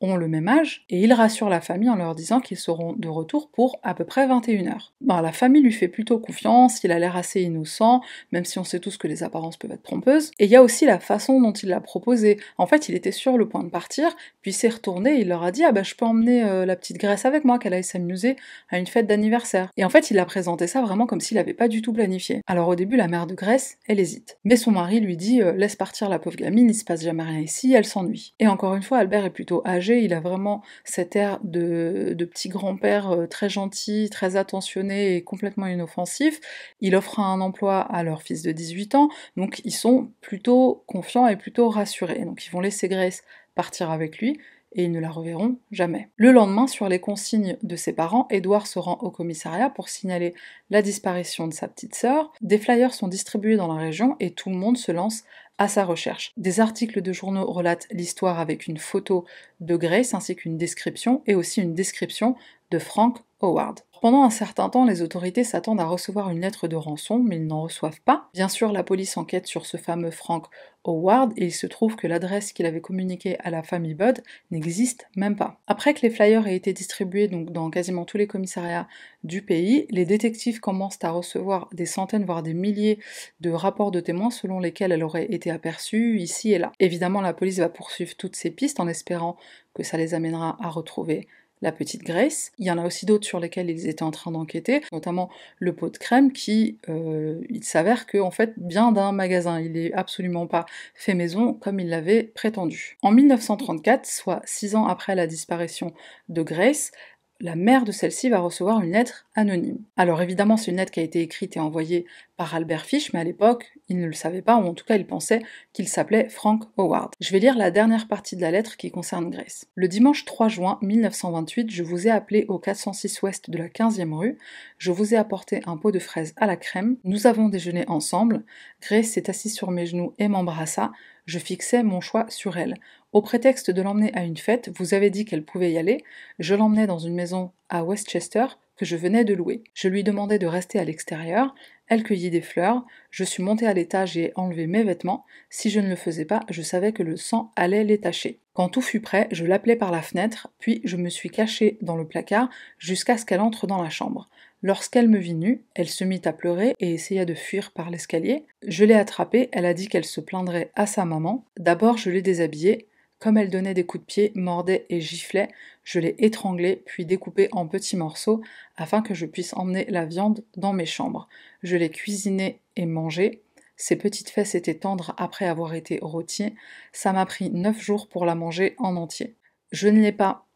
[0.00, 3.08] ont le même âge, et il rassure la famille en leur disant qu'ils seront de
[3.08, 4.90] retour pour à peu près 21h.
[5.00, 8.00] Ben, la famille lui fait plutôt confiance, il a l'air assez innocent,
[8.32, 10.30] même si on sait tous que les apparences peuvent être trompeuses.
[10.38, 12.38] Et il y a aussi la façon dont il l'a proposé.
[12.56, 15.42] En fait, il était sur le point de partir, puis s'est retourné et il leur
[15.42, 17.84] a dit Ah bah je peux emmener euh, la petite Grèce avec moi, qu'elle aille
[17.84, 18.36] s'amuser
[18.70, 19.68] à une fête d'anniversaire.
[19.76, 22.40] Et en fait, il a présenté ça vraiment comme s'il n'avait pas du tout planifié.
[22.46, 24.38] Alors au début, la mère de Grèce, elle hésite.
[24.44, 27.22] Mais son mari lui dit euh, Laisse partir la pauvre gamine, il se passe jamais
[27.22, 28.34] rien ici, elle s'ennuie.
[28.38, 32.48] Et encore une fois, Albert est plutôt âgé il a vraiment cet air de, petit
[32.48, 36.40] grand-père euh, très gentil, très attentionné et complètement inoffensif.
[36.80, 41.26] Il offre un emploi à leur fils de 18 ans, donc ils sont plutôt confiants
[41.26, 42.24] et plutôt rassurés.
[42.24, 43.22] Donc ils vont laisser Grace
[43.54, 44.38] partir avec lui
[44.72, 46.10] et ils ne la reverront jamais.
[46.16, 50.34] Le lendemain, sur les consignes de ses parents, Edouard se rend au commissariat pour signaler
[50.70, 52.32] la disparition de sa petite sœur.
[52.40, 55.24] Des flyers sont distribués dans la région et tout le monde se lance
[55.60, 56.32] à sa recherche.
[56.38, 59.26] Des articles de journaux relatent l'histoire avec une photo
[59.60, 62.34] de Grace ainsi qu'une description et aussi une description
[62.70, 63.80] de Frank Howard.
[64.00, 67.46] Pendant un certain temps, les autorités s'attendent à recevoir une lettre de rançon, mais ils
[67.46, 68.30] n'en reçoivent pas.
[68.32, 70.46] Bien sûr, la police enquête sur ce fameux Frank
[70.84, 75.06] Howard et il se trouve que l'adresse qu'il avait communiquée à la famille Budd n'existe
[75.16, 75.60] même pas.
[75.66, 78.88] Après que les flyers aient été distribués dans quasiment tous les commissariats
[79.22, 83.00] du pays, les détectives commencent à recevoir des centaines voire des milliers
[83.40, 86.72] de rapports de témoins selon lesquels elle aurait été aperçue ici et là.
[86.80, 89.36] Évidemment, la police va poursuivre toutes ces pistes en espérant
[89.74, 91.28] que ça les amènera à retrouver
[91.62, 92.52] la petite Grace.
[92.58, 95.74] Il y en a aussi d'autres sur lesquels ils étaient en train d'enquêter, notamment le
[95.74, 99.60] pot de crème qui, euh, il s'avère que en fait, bien d'un magasin.
[99.60, 102.96] Il n'est absolument pas fait maison comme il l'avait prétendu.
[103.02, 105.92] En 1934, soit six ans après la disparition
[106.28, 106.92] de Grace,
[107.40, 109.78] la mère de celle-ci va recevoir une lettre anonyme.
[109.96, 112.04] Alors évidemment, c'est une lettre qui a été écrite et envoyée
[112.36, 114.96] par Albert Fish, mais à l'époque, il ne le savait pas, ou en tout cas,
[114.96, 117.14] il pensait qu'il s'appelait Frank Howard.
[117.20, 119.66] Je vais lire la dernière partie de la lettre qui concerne Grace.
[119.74, 124.14] Le dimanche 3 juin 1928, je vous ai appelé au 406 ouest de la 15e
[124.14, 124.38] rue.
[124.78, 126.96] Je vous ai apporté un pot de fraises à la crème.
[127.04, 128.44] Nous avons déjeuné ensemble.
[128.82, 130.92] Grace s'est assise sur mes genoux et m'embrassa.
[131.26, 132.74] Je fixais mon choix sur elle.
[133.12, 136.04] Au prétexte de l'emmener à une fête, vous avez dit qu'elle pouvait y aller.
[136.38, 138.46] Je l'emmenais dans une maison à Westchester
[138.76, 139.64] que je venais de louer.
[139.74, 141.54] Je lui demandais de rester à l'extérieur.
[141.88, 142.86] Elle cueillit des fleurs.
[143.10, 145.24] Je suis montée à l'étage et ai enlevé mes vêtements.
[145.50, 148.38] Si je ne le faisais pas, je savais que le sang allait les tacher.
[148.54, 151.96] Quand tout fut prêt, je l'appelai par la fenêtre, puis je me suis cachée dans
[151.96, 154.30] le placard jusqu'à ce qu'elle entre dans la chambre.
[154.62, 158.44] Lorsqu'elle me vit nue, elle se mit à pleurer et essaya de fuir par l'escalier.
[158.66, 161.44] Je l'ai attrapée, elle a dit qu'elle se plaindrait à sa maman.
[161.58, 162.86] D'abord, je l'ai déshabillée,
[163.20, 165.48] comme elle donnait des coups de pied, mordait et giflait,
[165.84, 168.42] je l'ai étranglée, puis découpée en petits morceaux
[168.76, 171.28] afin que je puisse emmener la viande dans mes chambres.
[171.62, 173.42] Je l'ai cuisinée et mangée.
[173.76, 176.54] Ses petites fesses étaient tendres après avoir été rôties.
[176.92, 179.36] Ça m'a pris neuf jours pour la manger en entier.
[179.70, 180.46] Je ne l'ai pas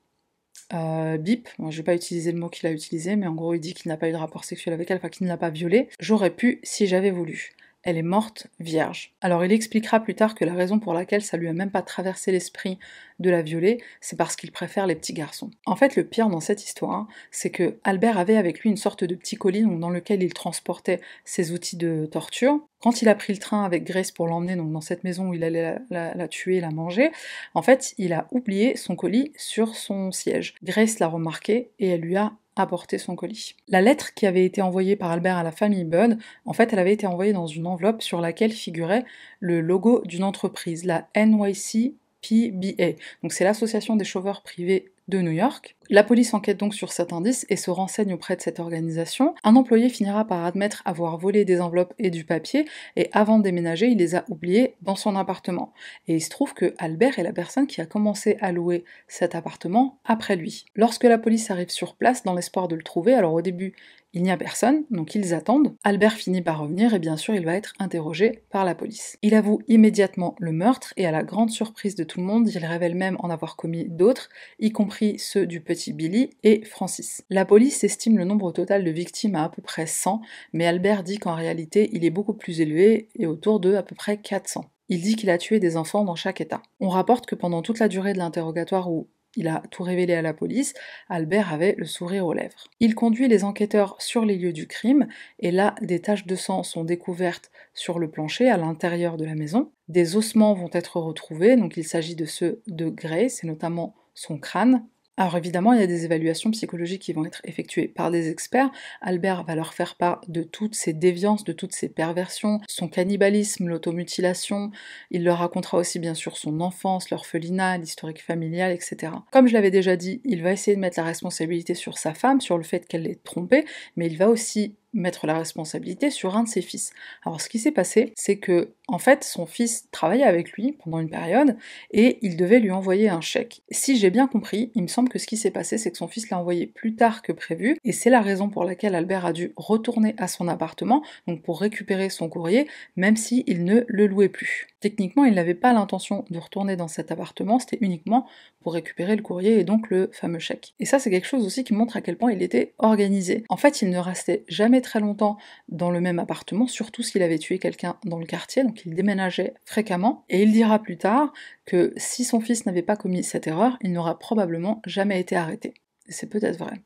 [0.73, 3.55] euh, bip, je je vais pas utiliser le mot qu'il a utilisé, mais en gros
[3.55, 5.37] il dit qu'il n'a pas eu de rapport sexuel avec elle, enfin qu'il ne l'a
[5.37, 5.89] pas violée.
[6.01, 7.53] J'aurais pu si j'avais voulu
[7.85, 9.13] elle est morte vierge.
[9.21, 11.83] Alors il expliquera plus tard que la raison pour laquelle ça lui a même pas
[11.83, 12.79] traversé l'esprit
[13.21, 15.51] de la violer, c'est parce qu'il préfère les petits garçons.
[15.67, 19.05] En fait, le pire dans cette histoire, c'est que Albert avait avec lui une sorte
[19.05, 22.59] de petit colis dans lequel il transportait ses outils de torture.
[22.81, 25.45] Quand il a pris le train avec Grace pour l'emmener dans cette maison où il
[25.45, 27.13] allait la, la tuer, la manger,
[27.55, 30.55] en fait, il a oublié son colis sur son siège.
[30.63, 33.57] Grace l'a remarqué et elle lui a apporter son colis.
[33.69, 36.79] La lettre qui avait été envoyée par Albert à la famille Budd, en fait, elle
[36.79, 39.05] avait été envoyée dans une enveloppe sur laquelle figurait
[39.41, 42.93] le logo d'une entreprise, la NYC PBA.
[43.23, 45.77] Donc c'est l'association des chauffeurs privés de New York.
[45.91, 49.35] La police enquête donc sur cet indice et se renseigne auprès de cette organisation.
[49.45, 53.43] Un employé finira par admettre avoir volé des enveloppes et du papier, et avant de
[53.43, 55.73] déménager, il les a oubliés dans son appartement.
[56.09, 59.35] Et il se trouve que Albert est la personne qui a commencé à louer cet
[59.35, 60.65] appartement après lui.
[60.75, 63.75] Lorsque la police arrive sur place dans l'espoir de le trouver, alors au début,
[64.15, 65.75] il n'y a personne, donc ils attendent.
[65.85, 69.19] Albert finit par revenir et bien sûr il va être interrogé par la police.
[69.23, 72.65] Il avoue immédiatement le meurtre et à la grande surprise de tout le monde, il
[72.65, 74.29] révèle même en avoir commis d'autres,
[74.61, 77.25] y compris ceux du petit Billy et Francis.
[77.29, 80.23] La police estime le nombre total de victimes à à peu près 100,
[80.55, 83.95] mais Albert dit qu'en réalité il est beaucoup plus élevé et autour de à peu
[83.95, 84.65] près 400.
[84.89, 86.63] Il dit qu'il a tué des enfants dans chaque état.
[86.79, 90.23] On rapporte que pendant toute la durée de l'interrogatoire où il a tout révélé à
[90.23, 90.75] la police,
[91.09, 92.65] Albert avait le sourire aux lèvres.
[92.81, 95.07] Il conduit les enquêteurs sur les lieux du crime,
[95.39, 99.35] et là, des taches de sang sont découvertes sur le plancher à l'intérieur de la
[99.35, 99.71] maison.
[99.89, 104.39] Des ossements vont être retrouvés, donc il s'agit de ceux de Grace, et notamment son
[104.39, 104.87] crâne,
[105.17, 108.71] alors évidemment, il y a des évaluations psychologiques qui vont être effectuées par des experts.
[109.01, 113.69] Albert va leur faire part de toutes ses déviances, de toutes ses perversions, son cannibalisme,
[113.69, 114.73] l'automutilation.
[115.13, 119.13] Il leur racontera aussi bien sûr son enfance, l'orphelinat, l'historique familial, etc.
[119.31, 122.41] Comme je l'avais déjà dit, il va essayer de mettre la responsabilité sur sa femme,
[122.41, 123.65] sur le fait qu'elle l'ait trompé,
[123.97, 126.93] mais il va aussi mettre la responsabilité sur un de ses fils.
[127.25, 131.01] Alors ce qui s'est passé, c'est que en fait son fils travaillait avec lui pendant
[131.01, 131.57] une période
[131.91, 133.63] et il devait lui envoyer un chèque.
[133.71, 136.09] Si j'ai bien compris, il me semble que ce qui s'est passé, c'est que son
[136.09, 139.33] fils l'a envoyé plus tard que prévu et c'est la raison pour laquelle Albert a
[139.33, 144.29] dû retourner à son appartement, donc pour récupérer son courrier, même s'il ne le louait
[144.29, 144.69] plus.
[144.85, 148.27] Techniquement, il n'avait pas l'intention de retourner dans cet appartement, c'était uniquement
[148.61, 150.75] pour récupérer le courrier et donc le fameux chèque.
[150.79, 153.45] Et ça, c'est quelque chose aussi qui montre à quel point il était organisé.
[153.49, 155.39] En fait, il ne restait jamais très longtemps
[155.71, 159.55] dans le même appartement, surtout s'il avait tué quelqu'un dans le quartier, donc il déménageait
[159.65, 161.33] fréquemment, et il dira plus tard
[161.65, 165.73] que si son fils n'avait pas commis cette erreur, il n'aura probablement jamais été arrêté.
[166.11, 166.83] C'est peut-être vrai.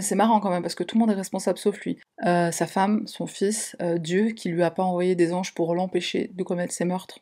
[0.00, 1.98] C'est marrant quand même parce que tout le monde est responsable sauf lui.
[2.24, 5.74] Euh, sa femme, son fils, euh, Dieu qui lui a pas envoyé des anges pour
[5.74, 7.18] l'empêcher de commettre ses meurtres.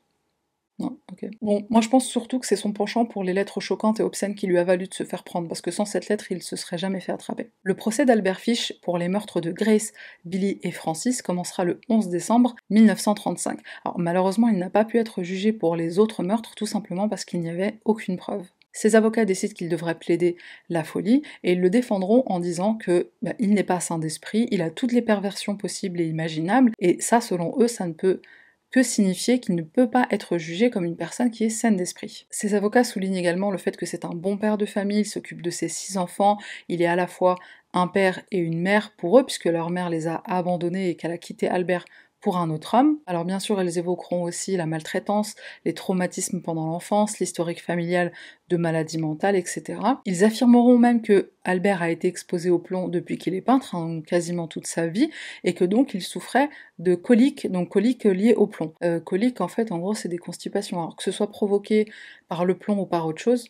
[1.43, 4.35] Bon, moi je pense surtout que c'est son penchant pour les lettres choquantes et obscènes
[4.35, 6.57] qui lui a valu de se faire prendre, parce que sans cette lettre, il se
[6.57, 7.51] serait jamais fait attraper.
[7.63, 9.93] Le procès d'Albert Fish pour les meurtres de Grace,
[10.25, 13.61] Billy et Francis commencera le 11 décembre 1935.
[13.85, 17.25] Alors malheureusement, il n'a pas pu être jugé pour les autres meurtres, tout simplement parce
[17.25, 18.47] qu'il n'y avait aucune preuve.
[18.73, 20.37] Ses avocats décident qu'il devrait plaider
[20.69, 24.47] la folie et ils le défendront en disant que bah, il n'est pas sain d'esprit,
[24.53, 28.21] il a toutes les perversions possibles et imaginables et ça selon eux ça ne peut
[28.71, 32.27] que signifier qu'il ne peut pas être jugé comme une personne qui est saine d'esprit.
[32.31, 35.43] Ses avocats soulignent également le fait que c'est un bon père de famille, il s'occupe
[35.43, 37.37] de ses six enfants, il est à la fois
[37.73, 41.13] un père et une mère pour eux, puisque leur mère les a abandonnés et qu'elle
[41.13, 41.85] a quitté Albert
[42.21, 42.99] pour un autre homme.
[43.07, 48.13] Alors bien sûr, elles évoqueront aussi la maltraitance, les traumatismes pendant l'enfance, l'historique familial
[48.49, 49.81] de maladies mentales, etc.
[50.05, 54.03] Ils affirmeront même que Albert a été exposé au plomb depuis qu'il est peintre, hein,
[54.07, 55.11] quasiment toute sa vie,
[55.45, 58.75] et que donc il souffrait de coliques, donc coliques liées au plomb.
[58.83, 60.79] Euh, coliques, en fait, en gros, c'est des constipations.
[60.79, 61.87] Alors que ce soit provoqué
[62.29, 63.49] par le plomb ou par autre chose,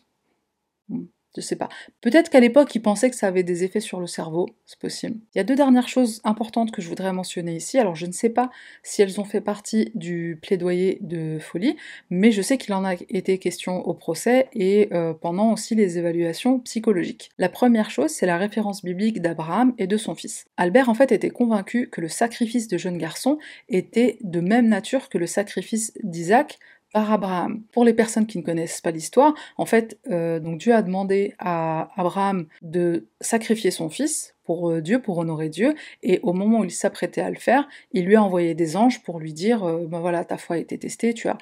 [1.35, 1.69] je sais pas.
[2.01, 5.17] Peut-être qu'à l'époque, ils pensaient que ça avait des effets sur le cerveau, c'est possible.
[5.33, 7.77] Il y a deux dernières choses importantes que je voudrais mentionner ici.
[7.77, 8.49] Alors, je ne sais pas
[8.83, 11.77] si elles ont fait partie du plaidoyer de folie,
[12.09, 15.97] mais je sais qu'il en a été question au procès et euh, pendant aussi les
[15.97, 17.31] évaluations psychologiques.
[17.37, 20.45] La première chose, c'est la référence biblique d'Abraham et de son fils.
[20.57, 23.37] Albert, en fait, était convaincu que le sacrifice de jeune garçon
[23.69, 26.59] était de même nature que le sacrifice d'Isaac,
[26.93, 27.63] par Abraham.
[27.71, 31.33] Pour les personnes qui ne connaissent pas l'histoire, en fait, euh, donc Dieu a demandé
[31.39, 36.59] à Abraham de sacrifier son fils pour euh, Dieu, pour honorer Dieu, et au moment
[36.59, 39.63] où il s'apprêtait à le faire, il lui a envoyé des anges pour lui dire,
[39.63, 41.37] euh, ben voilà, ta foi a été testée, tu as,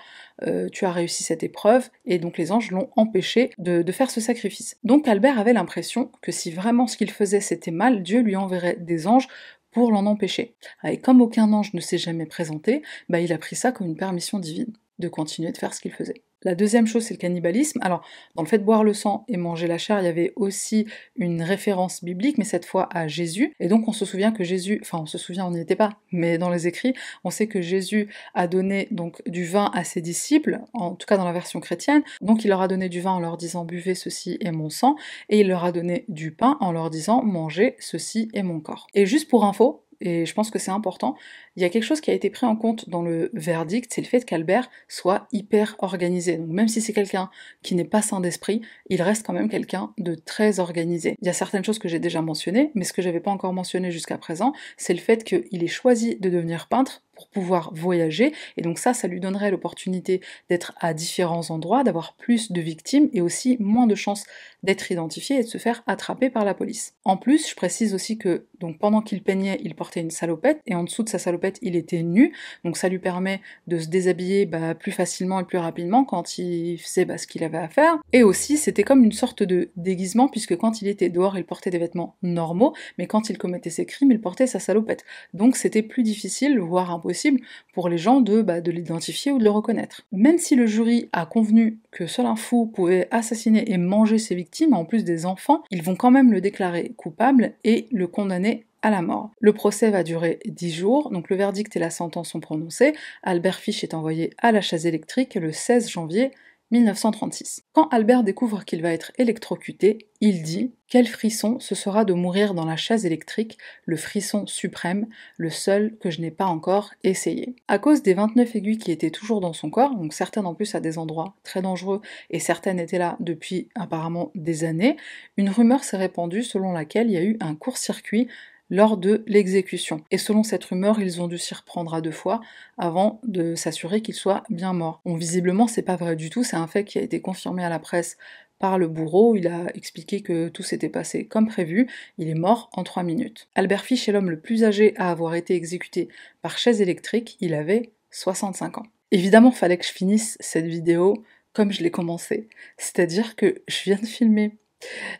[0.71, 4.21] tu as réussi cette épreuve, et donc les anges l'ont empêché de, de faire ce
[4.21, 4.77] sacrifice.
[4.83, 8.77] Donc Albert avait l'impression que si vraiment ce qu'il faisait c'était mal, Dieu lui enverrait
[8.79, 9.27] des anges
[9.71, 10.55] pour l'en empêcher.
[10.83, 13.97] Et comme aucun ange ne s'est jamais présenté, bah, il a pris ça comme une
[13.97, 16.23] permission divine de continuer de faire ce qu'il faisait.
[16.43, 17.79] La deuxième chose, c'est le cannibalisme.
[17.81, 18.01] Alors,
[18.35, 20.85] dans le fait de boire le sang et manger la chair, il y avait aussi
[21.17, 23.53] une référence biblique, mais cette fois à Jésus.
[23.59, 25.97] Et donc, on se souvient que Jésus, enfin, on se souvient, on n'y était pas,
[26.13, 26.93] mais dans les écrits,
[27.25, 31.17] on sait que Jésus a donné donc du vin à ses disciples, en tout cas
[31.17, 32.03] dans la version chrétienne.
[32.21, 34.95] Donc, il leur a donné du vin en leur disant buvez ceci est mon sang,
[35.27, 38.87] et il leur a donné du pain en leur disant mangez ceci est mon corps.
[38.93, 41.15] Et juste pour info, et je pense que c'est important,
[41.59, 43.99] il y a quelque chose qui a été pris en compte dans le verdict, c'est
[43.99, 46.37] le fait qu'Albert soit hyper organisé.
[46.37, 47.29] Donc même si c'est quelqu'un
[47.63, 51.17] qui n'est pas sain d'esprit, il reste quand même quelqu'un de très organisé.
[51.21, 53.51] Il y a certaines choses que j'ai déjà mentionnées, mais ce que j'avais pas encore
[53.51, 58.33] mentionné jusqu'à présent, c'est le fait qu'il ait choisi de devenir peintre pour pouvoir voyager,
[58.55, 63.09] et donc ça, ça lui donnerait l'opportunité d'être à différents endroits, d'avoir plus de victimes
[63.11, 64.23] et aussi moins de chances
[64.63, 66.93] d'être identifié et de se faire attraper par la police.
[67.03, 70.75] En plus, je précise aussi que donc pendant qu'il peignait, il portait une salopette et
[70.75, 72.33] en dessous de sa salopette, il était nu,
[72.63, 76.77] donc ça lui permet de se déshabiller bah, plus facilement et plus rapidement quand il
[76.77, 77.97] faisait bah, ce qu'il avait à faire.
[78.13, 81.69] Et aussi, c'était comme une sorte de déguisement puisque quand il était dehors, il portait
[81.69, 85.03] des vêtements normaux, mais quand il commettait ses crimes, il portait sa salopette.
[85.33, 87.41] Donc c'était plus difficile, voire impossible possible
[87.73, 90.01] pour les gens de, bah, de l'identifier ou de le reconnaître.
[90.11, 94.35] Même si le jury a convenu que seul un fou pouvait assassiner et manger ses
[94.35, 98.65] victimes, en plus des enfants, ils vont quand même le déclarer coupable et le condamner
[98.81, 99.31] à la mort.
[99.39, 102.93] Le procès va durer 10 jours, donc le verdict et la sentence sont prononcés.
[103.23, 106.31] Albert Fish est envoyé à la chaise électrique le 16 janvier
[106.71, 107.63] 1936.
[107.73, 112.53] Quand Albert découvre qu'il va être électrocuté, il dit Quel frisson ce sera de mourir
[112.53, 117.55] dans la chaise électrique, le frisson suprême, le seul que je n'ai pas encore essayé.
[117.67, 120.75] À cause des 29 aiguilles qui étaient toujours dans son corps, donc certaines en plus
[120.75, 124.95] à des endroits très dangereux et certaines étaient là depuis apparemment des années,
[125.37, 128.27] une rumeur s'est répandue selon laquelle il y a eu un court-circuit
[128.69, 130.03] lors de l'exécution.
[130.11, 132.41] Et selon cette rumeur, ils ont dû s'y reprendre à deux fois
[132.77, 135.01] avant de s'assurer qu'il soit bien mort.
[135.05, 137.69] Bon, visiblement, c'est pas vrai du tout, c'est un fait qui a été confirmé à
[137.69, 138.17] la presse
[138.59, 142.69] par le bourreau, il a expliqué que tout s'était passé comme prévu, il est mort
[142.73, 143.47] en trois minutes.
[143.55, 146.09] Albert Fish est l'homme le plus âgé à avoir été exécuté
[146.41, 148.85] par chaise électrique, il avait 65 ans.
[149.11, 153.97] Évidemment, fallait que je finisse cette vidéo comme je l'ai commencé, c'est-à-dire que je viens
[153.97, 154.57] de filmer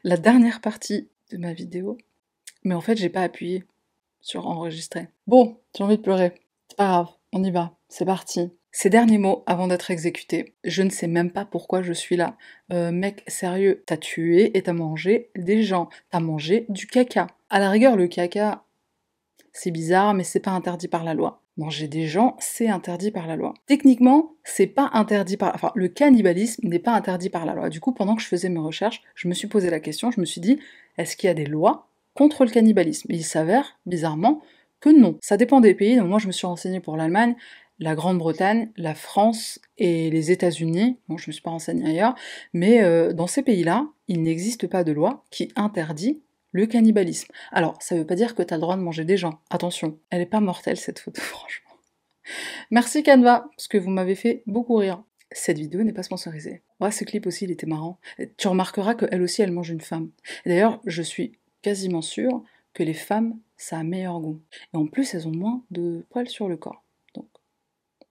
[0.04, 1.98] la dernière partie de ma vidéo
[2.70, 3.64] mais en fait, j'ai pas appuyé
[4.22, 5.08] sur enregistrer.
[5.26, 6.34] Bon, j'ai envie de pleurer.
[6.68, 7.76] C'est pas grave, on y va.
[7.88, 8.52] C'est parti.
[8.72, 10.54] Ces derniers mots avant d'être exécuté.
[10.64, 12.38] Je ne sais même pas pourquoi je suis là.
[12.72, 15.90] Euh, mec, sérieux, t'as tué et t'as mangé des gens.
[16.12, 17.26] T'as mangé du caca.
[17.50, 18.64] À la rigueur, le caca,
[19.52, 21.42] c'est bizarre, mais c'est pas interdit par la loi.
[21.58, 23.56] Manger des gens, c'est interdit par la loi.
[23.66, 25.56] Techniquement, c'est pas interdit par.
[25.56, 27.70] Enfin, le cannibalisme n'est pas interdit par la loi.
[27.70, 30.22] Du coup, pendant que je faisais mes recherches, je me suis posé la question, je
[30.22, 30.60] me suis dit,
[31.00, 31.89] est-ce qu'il y a des lois
[32.20, 33.08] contre le cannibalisme.
[33.14, 34.42] Il s'avère, bizarrement,
[34.82, 35.18] que non.
[35.22, 35.96] Ça dépend des pays.
[35.96, 37.34] Donc moi, je me suis renseignée pour l'Allemagne,
[37.80, 41.00] la Grande-Bretagne, la France et les États-Unis.
[41.08, 42.16] Bon, je ne me suis pas renseignée ailleurs,
[42.52, 47.32] mais euh, dans ces pays-là, il n'existe pas de loi qui interdit le cannibalisme.
[47.54, 49.40] Alors, ça ne veut pas dire que tu as le droit de manger des gens.
[49.50, 51.72] Attention, elle n'est pas mortelle cette photo, franchement.
[52.70, 55.02] Merci Canva, parce que vous m'avez fait beaucoup rire.
[55.32, 56.64] Cette vidéo n'est pas sponsorisée.
[56.82, 58.00] Ouais, ce clip aussi, il était marrant.
[58.36, 60.10] Tu remarqueras qu'elle aussi, elle mange une femme.
[60.46, 62.44] D'ailleurs, je suis quasiment sûr
[62.74, 64.42] que les femmes, ça a meilleur goût.
[64.74, 66.84] Et en plus, elles ont moins de poils sur le corps.
[67.14, 67.28] Donc,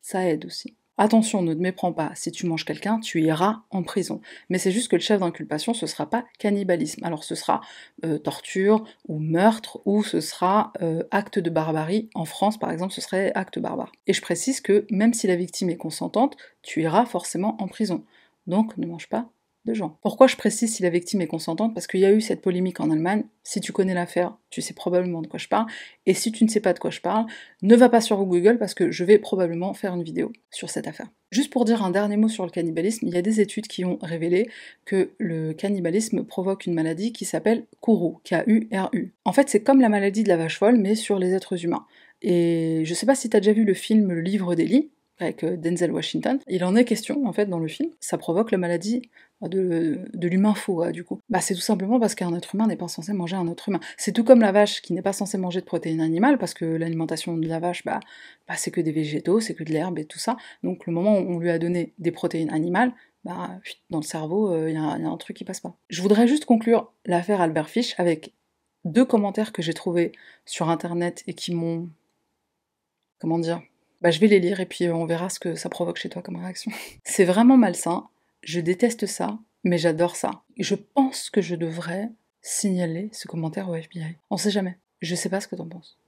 [0.00, 0.74] ça aide aussi.
[1.00, 4.20] Attention, ne te méprends pas, si tu manges quelqu'un, tu iras en prison.
[4.48, 7.04] Mais c'est juste que le chef d'inculpation, ce sera pas cannibalisme.
[7.04, 7.60] Alors ce sera
[8.04, 12.10] euh, torture ou meurtre, ou ce sera euh, acte de barbarie.
[12.16, 13.92] En France, par exemple, ce serait acte barbare.
[14.08, 18.04] Et je précise que même si la victime est consentante, tu iras forcément en prison.
[18.48, 19.30] Donc ne mange pas
[19.66, 19.98] gens.
[20.02, 21.74] Pourquoi je précise si la victime est consentante?
[21.74, 23.24] Parce qu'il y a eu cette polémique en Allemagne.
[23.42, 25.66] Si tu connais l'affaire, tu sais probablement de quoi je parle.
[26.06, 27.26] Et si tu ne sais pas de quoi je parle,
[27.62, 30.86] ne va pas sur Google parce que je vais probablement faire une vidéo sur cette
[30.86, 31.08] affaire.
[31.30, 33.84] Juste pour dire un dernier mot sur le cannibalisme, il y a des études qui
[33.84, 34.48] ont révélé
[34.84, 39.14] que le cannibalisme provoque une maladie qui s'appelle Kuru, K-U-R-U.
[39.24, 41.86] En fait, c'est comme la maladie de la vache folle, mais sur les êtres humains.
[42.22, 45.44] Et je sais pas si tu as déjà vu le film Le livre d'Eli, avec
[45.44, 46.38] euh, Denzel Washington.
[46.46, 47.90] Il en est question, en fait, dans le film.
[48.00, 49.02] Ça provoque la maladie
[49.42, 51.20] de, l'humain fou, du coup.
[51.28, 53.80] Bah, c'est tout simplement parce qu'un être humain n'est pas censé manger un autre humain.
[53.96, 56.64] C'est tout comme la vache qui n'est pas censée manger de protéines animales, parce que
[56.64, 58.00] l'alimentation de la vache, bah,
[58.48, 60.36] bah, c'est que des végétaux, c'est que de l'herbe et tout ça.
[60.62, 62.92] Donc le moment où on lui a donné des protéines animales,
[63.24, 65.76] bah, dans le cerveau, il euh, y, a un truc qui passe pas.
[65.88, 68.32] Je voudrais juste conclure l'affaire Albert Fish avec
[68.84, 70.12] deux commentaires que j'ai trouvés
[70.46, 71.88] sur internet et qui m'ont.
[73.20, 73.60] Comment dire
[74.00, 76.22] bah, je vais les lire et puis on verra ce que ça provoque chez toi
[76.22, 76.70] comme réaction.
[77.04, 78.08] C'est vraiment malsain,
[78.42, 80.42] je déteste ça, mais j'adore ça.
[80.58, 82.10] Je pense que je devrais
[82.42, 84.16] signaler ce commentaire au FBI.
[84.30, 84.78] On sait jamais.
[85.00, 85.98] Je sais pas ce que t'en penses.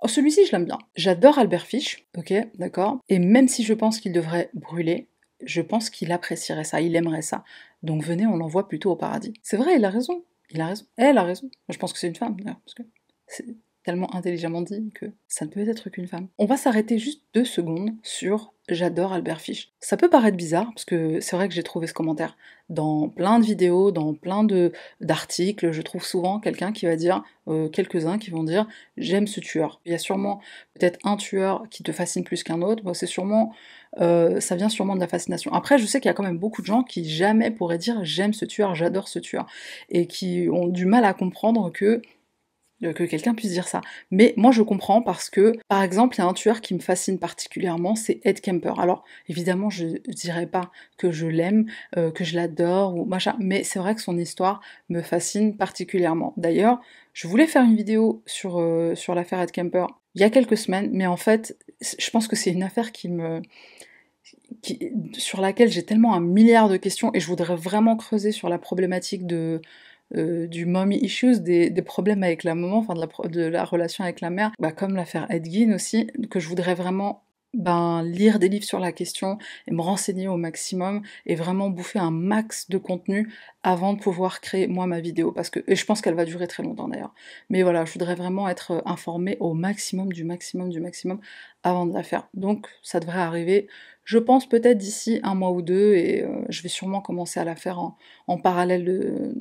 [0.00, 0.78] Oh, celui-ci, je l'aime bien.
[0.94, 3.00] J'adore Albert Fish, ok, d'accord.
[3.08, 5.08] Et même si je pense qu'il devrait brûler,
[5.44, 7.44] je pense qu'il apprécierait ça, il aimerait ça.
[7.82, 9.34] Donc venez, on l'envoie plutôt au paradis.
[9.42, 10.24] C'est vrai, il a raison.
[10.50, 10.84] Il a raison.
[10.96, 11.50] Elle a raison.
[11.68, 12.36] Je pense que c'est une femme,
[13.88, 16.28] intelligemment dit que ça ne peut être qu'une femme.
[16.38, 19.70] On va s'arrêter juste deux secondes sur J'adore Albert Fish.
[19.80, 22.36] Ça peut paraître bizarre, parce que c'est vrai que j'ai trouvé ce commentaire
[22.68, 24.46] dans plein de vidéos, dans plein
[25.00, 25.72] d'articles.
[25.72, 28.66] Je trouve souvent quelqu'un qui va dire, euh, quelques-uns qui vont dire
[28.98, 29.80] J'aime ce tueur.
[29.86, 30.40] Il y a sûrement
[30.74, 32.82] peut-être un tueur qui te fascine plus qu'un autre.
[32.92, 33.54] c'est sûrement.
[34.00, 35.50] Euh, ça vient sûrement de la fascination.
[35.54, 38.04] Après, je sais qu'il y a quand même beaucoup de gens qui jamais pourraient dire
[38.04, 39.46] j'aime ce tueur, j'adore ce tueur,
[39.88, 42.02] et qui ont du mal à comprendre que
[42.80, 43.80] que quelqu'un puisse dire ça.
[44.10, 46.80] Mais moi je comprends parce que, par exemple, il y a un tueur qui me
[46.80, 48.78] fascine particulièrement, c'est Ed Kemper.
[48.78, 53.64] Alors évidemment, je dirais pas que je l'aime, euh, que je l'adore ou machin, mais
[53.64, 56.34] c'est vrai que son histoire me fascine particulièrement.
[56.36, 56.80] D'ailleurs,
[57.12, 60.56] je voulais faire une vidéo sur, euh, sur l'affaire Ed Kemper il y a quelques
[60.56, 63.40] semaines, mais en fait, je pense que c'est une affaire qui me
[65.12, 68.58] sur laquelle j'ai tellement un milliard de questions et je voudrais vraiment creuser sur la
[68.58, 69.60] problématique de,
[70.12, 74.52] du mommy issues, des, problèmes avec la maman, enfin de la, relation avec la mère,
[74.58, 77.22] bah, comme l'affaire Edgin aussi, que je voudrais vraiment
[77.54, 81.98] ben, lire des livres sur la question et me renseigner au maximum et vraiment bouffer
[81.98, 83.32] un max de contenu
[83.62, 85.32] avant de pouvoir créer moi ma vidéo.
[85.32, 87.14] Parce que et je pense qu'elle va durer très longtemps d'ailleurs.
[87.48, 91.20] Mais voilà je voudrais vraiment être informée au maximum du maximum du maximum
[91.62, 92.28] avant de la faire.
[92.34, 93.68] Donc ça devrait arriver
[94.04, 97.44] je pense peut-être d'ici un mois ou deux et euh, je vais sûrement commencer à
[97.44, 97.96] la faire en,
[98.26, 99.34] en parallèle de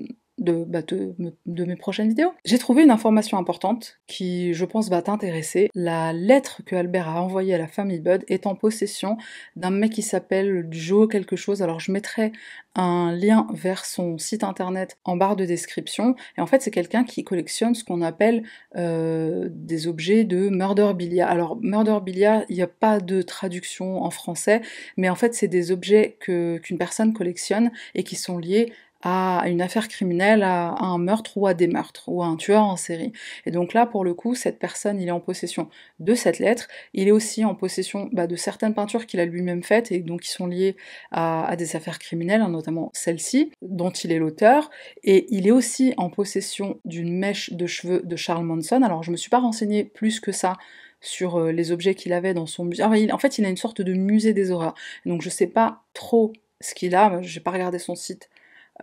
[0.52, 2.34] bah, de, mes prochaines vidéos.
[2.46, 5.70] J'ai trouvé une information importante qui, je pense, va t'intéresser.
[5.76, 9.18] La lettre que Albert a envoyée à la famille Bud est en possession
[9.56, 11.62] d'un mec qui s'appelle Joe quelque chose.
[11.62, 12.32] Alors je mettrai
[12.78, 16.16] un lien vers son site internet en barre de description.
[16.38, 18.44] Et en fait, c'est quelqu'un qui collectionne ce qu'on appelle
[18.76, 21.28] euh, des objets de murderbilia.
[21.28, 24.62] Alors murderbilia, il n'y a pas de traduction en français,
[24.96, 28.72] mais en fait, c'est des objets qu'une personne collectionne et qui sont liés
[29.02, 32.64] à une affaire criminelle, à, un meurtre ou à des meurtres, ou à un tueur
[32.64, 33.12] en série.
[33.46, 35.70] Et donc là, pour le coup, cette personne, il est en possession
[36.00, 39.64] de cette lettre, il est aussi en possession bah, de certaines peintures qu'il a lui-même
[39.64, 40.76] faites, et donc qui sont liées
[41.12, 44.70] à, des affaires criminelles, hein, notamment celle-ci, dont il est l'auteur,
[45.04, 48.82] et il est aussi en possession d'une mèche de cheveux de Charles Manson.
[48.82, 50.58] Alors je me suis pas renseignée plus que ça
[51.00, 52.84] sur euh, les objets qu'il avait dans son musée.
[52.84, 54.74] en fait, il a une sorte de musée des horreurs.
[55.06, 58.30] Donc je sais pas trop ce qu'il a, j'ai pas regardé son site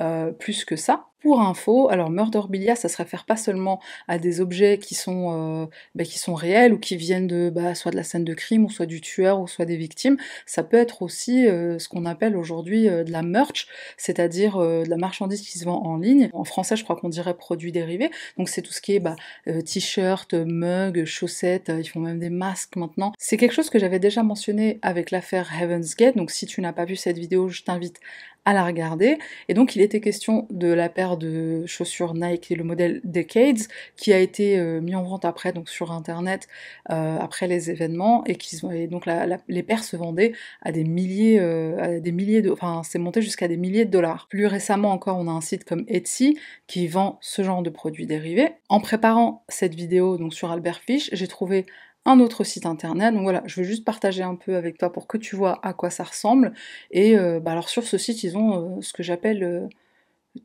[0.00, 1.06] euh, plus que ça.
[1.24, 5.66] Pour info, alors murderbilia, ça se réfère pas seulement à des objets qui sont, euh,
[5.94, 8.66] bah, qui sont réels ou qui viennent de bah, soit de la scène de crime,
[8.66, 10.18] ou soit du tueur, ou soit des victimes.
[10.44, 14.98] Ça peut être aussi euh, ce qu'on appelle aujourd'hui de la merch, c'est-à-dire de la
[14.98, 16.28] marchandise qui se vend en ligne.
[16.34, 18.10] En français, je crois qu'on dirait produits dérivés.
[18.36, 19.16] Donc c'est tout ce qui est bah,
[19.46, 23.12] t-shirt, mug, chaussettes, ils font même des masques maintenant.
[23.18, 26.74] C'est quelque chose que j'avais déjà mentionné avec l'affaire Heaven's Gate, donc si tu n'as
[26.74, 27.98] pas vu cette vidéo, je t'invite
[28.44, 29.18] à la regarder.
[29.48, 33.60] Et donc il était question de la paire de chaussures Nike et le modèle Decades
[33.96, 36.48] qui a été euh, mis en vente après donc sur internet
[36.90, 39.06] euh, après les événements et qui donc
[39.48, 42.12] les paires se vendaient à des milliers euh, à des
[42.42, 44.26] de enfin c'est monté jusqu'à des milliers de dollars.
[44.28, 48.06] Plus récemment encore on a un site comme Etsy qui vend ce genre de produits
[48.06, 48.50] dérivés.
[48.68, 51.66] En préparant cette vidéo donc sur Albert Fish, j'ai trouvé
[52.06, 53.14] un autre site internet.
[53.14, 55.72] Donc voilà, je veux juste partager un peu avec toi pour que tu vois à
[55.72, 56.52] quoi ça ressemble.
[56.90, 59.68] Et bah alors sur ce site, ils ont ce que j'appelle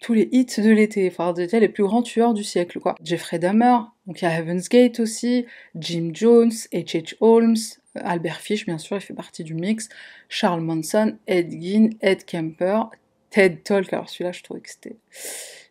[0.01, 2.95] tous les hits de l'été, enfin les plus grands tueurs du siècle quoi.
[3.03, 7.15] Jeffrey Dahmer, donc il y a Heaven's Gate aussi, Jim Jones, H.H.
[7.19, 7.57] Holmes,
[7.95, 9.89] Albert Fish bien sûr, il fait partie du mix,
[10.29, 12.83] Charles Manson, Ed Gein, Ed Kemper,
[13.31, 14.97] Ted Talk, alors celui-là je trouvais que c'était...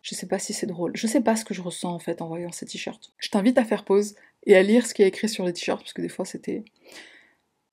[0.01, 2.21] Je sais pas si c'est drôle, je sais pas ce que je ressens en fait
[2.21, 3.11] en voyant ces t-shirts.
[3.17, 4.15] Je t'invite à faire pause,
[4.45, 6.63] et à lire ce qui est écrit sur les t-shirts, parce que des fois c'était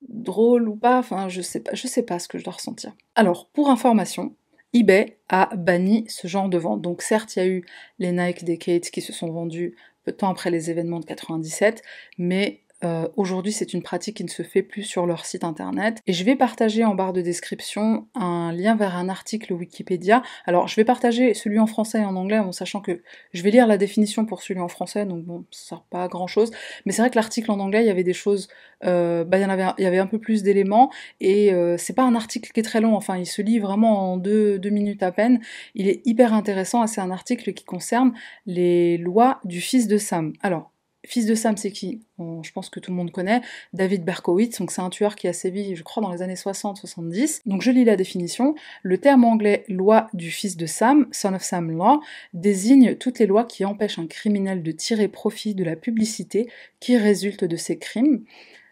[0.09, 2.93] drôle ou pas, enfin je sais pas, je sais pas ce que je dois ressentir.
[3.15, 4.35] Alors, pour information,
[4.73, 6.83] eBay a banni ce genre de vente.
[6.83, 7.65] Donc certes, il y a eu
[7.99, 11.83] les Nike Decades qui se sont vendus peu de temps après les événements de 97,
[12.19, 16.03] mais euh, aujourd'hui, c'est une pratique qui ne se fait plus sur leur site internet.
[16.07, 20.23] Et je vais partager en barre de description un lien vers un article Wikipédia.
[20.45, 23.03] Alors, je vais partager celui en français et en anglais, en sachant que
[23.33, 26.09] je vais lire la définition pour celui en français, donc bon, ça sert pas à
[26.09, 26.51] grand chose.
[26.85, 28.49] Mais c'est vrai que l'article en anglais, il y avait des choses,
[28.85, 31.77] euh, bah, il y, en avait, il y avait un peu plus d'éléments, et euh,
[31.79, 34.59] c'est pas un article qui est très long, enfin, il se lit vraiment en deux,
[34.59, 35.41] deux minutes à peine.
[35.75, 38.13] Il est hyper intéressant, c'est un article qui concerne
[38.45, 40.35] les lois du fils de Sam.
[40.43, 40.73] Alors,
[41.07, 42.01] Fils de Sam, c'est qui?
[42.19, 43.41] Je pense que tout le monde connaît.
[43.73, 47.43] David Berkowitz, donc c'est un tueur qui a sévi, je crois, dans les années 60-70.
[47.47, 48.57] Donc je lis la définition.
[48.83, 52.01] Le terme anglais loi du fils de Sam, son of Sam law,
[52.35, 56.51] désigne toutes les lois qui empêchent un criminel de tirer profit de la publicité
[56.81, 58.25] qui résulte de ses crimes.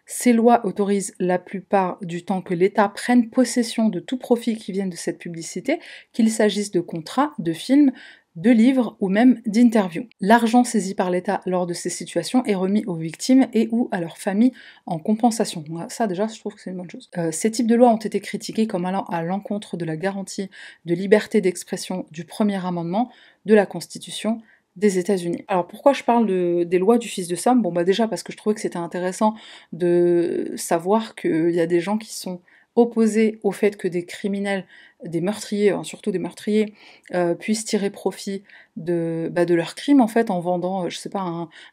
[0.05, 4.71] Ces lois autorisent la plupart du temps que l'État prenne possession de tout profit qui
[4.71, 5.79] vienne de cette publicité,
[6.13, 7.91] qu'il s'agisse de contrats, de films,
[8.35, 10.07] de livres ou même d'interviews.
[10.19, 14.01] L'argent saisi par l'État lors de ces situations est remis aux victimes et ou à
[14.01, 14.51] leurs familles
[14.85, 15.63] en compensation.
[15.89, 17.09] Ça déjà, je trouve que c'est une bonne chose.
[17.17, 20.49] Euh, ces types de lois ont été critiqués comme allant à l'encontre de la garantie
[20.85, 23.09] de liberté d'expression du premier amendement
[23.45, 24.41] de la Constitution
[24.75, 25.45] des États-Unis.
[25.47, 26.25] Alors pourquoi je parle
[26.65, 27.61] des lois du fils de Sam?
[27.61, 29.35] Bon bah déjà parce que je trouvais que c'était intéressant
[29.71, 32.41] de savoir qu'il y a des gens qui sont
[32.75, 34.65] opposés au fait que des criminels,
[35.03, 36.73] des meurtriers, hein, surtout des meurtriers,
[37.13, 38.43] euh, puissent tirer profit
[38.75, 41.21] de, bah, de leurs crimes en fait en vendant, euh, je sais pas,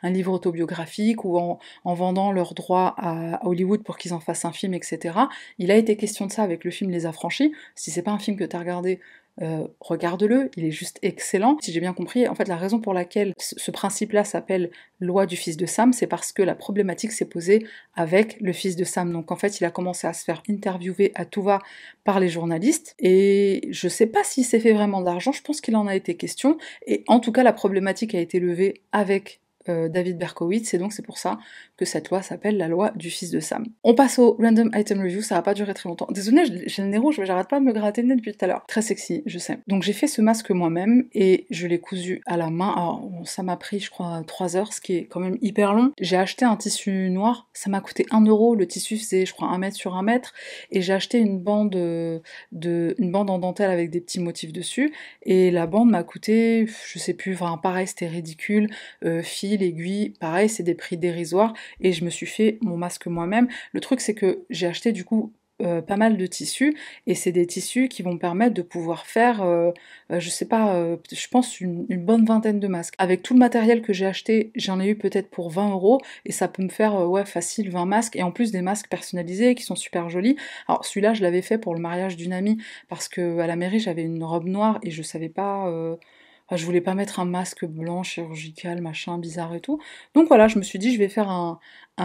[0.03, 4.53] un, livre autobiographique ou en, vendant leurs droits à, Hollywood pour qu'ils en fassent un
[4.53, 5.18] film, etc.
[5.59, 7.53] Il a été question de ça avec le film Les Affranchis.
[7.74, 9.00] Si c'est pas un film que tu as regardé,
[9.41, 11.57] euh, regarde-le, il est juste excellent.
[11.62, 14.70] Si j'ai bien compris, en fait, la raison pour laquelle ce principe-là s'appelle
[15.01, 18.76] loi du fils de Sam, c'est parce que la problématique s'est posée avec le fils
[18.76, 19.12] de Sam.
[19.12, 21.61] Donc en fait, il a commencé à se faire interviewer à tout va
[22.05, 22.95] par les journalistes.
[22.99, 26.14] Et je sais pas s'il s'est fait vraiment d'argent, je pense qu'il en a été
[26.14, 26.59] question.
[26.87, 30.92] Et en tout cas, la problématique a été levée avec euh, David Berkowitz, et donc
[30.92, 31.38] c'est pour ça
[31.76, 33.66] que cette loi s'appelle la loi du fils de Sam.
[33.84, 36.08] On passe au random item review, ça va pas durer très longtemps.
[36.10, 38.48] Désolé, j'ai le nez rouge, j'arrête pas de me gratter le nez depuis tout à
[38.48, 38.64] l'heure.
[38.66, 39.58] Très sexy, je sais.
[39.66, 42.70] Donc j'ai fait ce masque moi-même et je l'ai cousu à la main.
[42.70, 45.92] Alors ça m'a pris, je crois, 3 heures, ce qui est quand même hyper long.
[46.00, 48.54] J'ai acheté un tissu noir, ça m'a coûté 1 euro.
[48.54, 50.32] Le tissu faisait, je crois, 1 mètre sur 1 mètre,
[50.70, 52.20] et j'ai acheté une bande euh,
[52.52, 54.92] une bande en dentelle avec des petits motifs dessus.
[55.22, 58.68] Et la bande m'a coûté, je sais plus, enfin pareil, c'était ridicule.
[59.04, 59.22] Euh,
[59.53, 63.48] fil, aiguille, pareil, c'est des prix dérisoires et je me suis fait mon masque moi-même.
[63.72, 65.32] Le truc c'est que j'ai acheté du coup
[65.62, 66.76] euh, pas mal de tissus
[67.07, 69.70] et c'est des tissus qui vont permettre de pouvoir faire, euh,
[70.11, 72.94] euh, je sais pas, je pense une, bonne vingtaine de masques.
[72.98, 76.32] Avec tout le matériel que j'ai acheté, j'en ai eu peut-être pour 20 euros et
[76.32, 79.62] ça peut me faire ouais facile 20 masques et en plus des masques personnalisés qui
[79.62, 80.36] sont super jolis.
[80.68, 83.78] Alors celui-là je l'avais fait pour le mariage d'une amie parce que à la mairie
[83.78, 85.70] j'avais une robe noire et je savais pas
[86.57, 89.80] je voulais pas mettre un masque blanc, chirurgical, machin, bizarre et tout.
[90.14, 91.59] Donc voilà, je me suis dit, je vais faire un,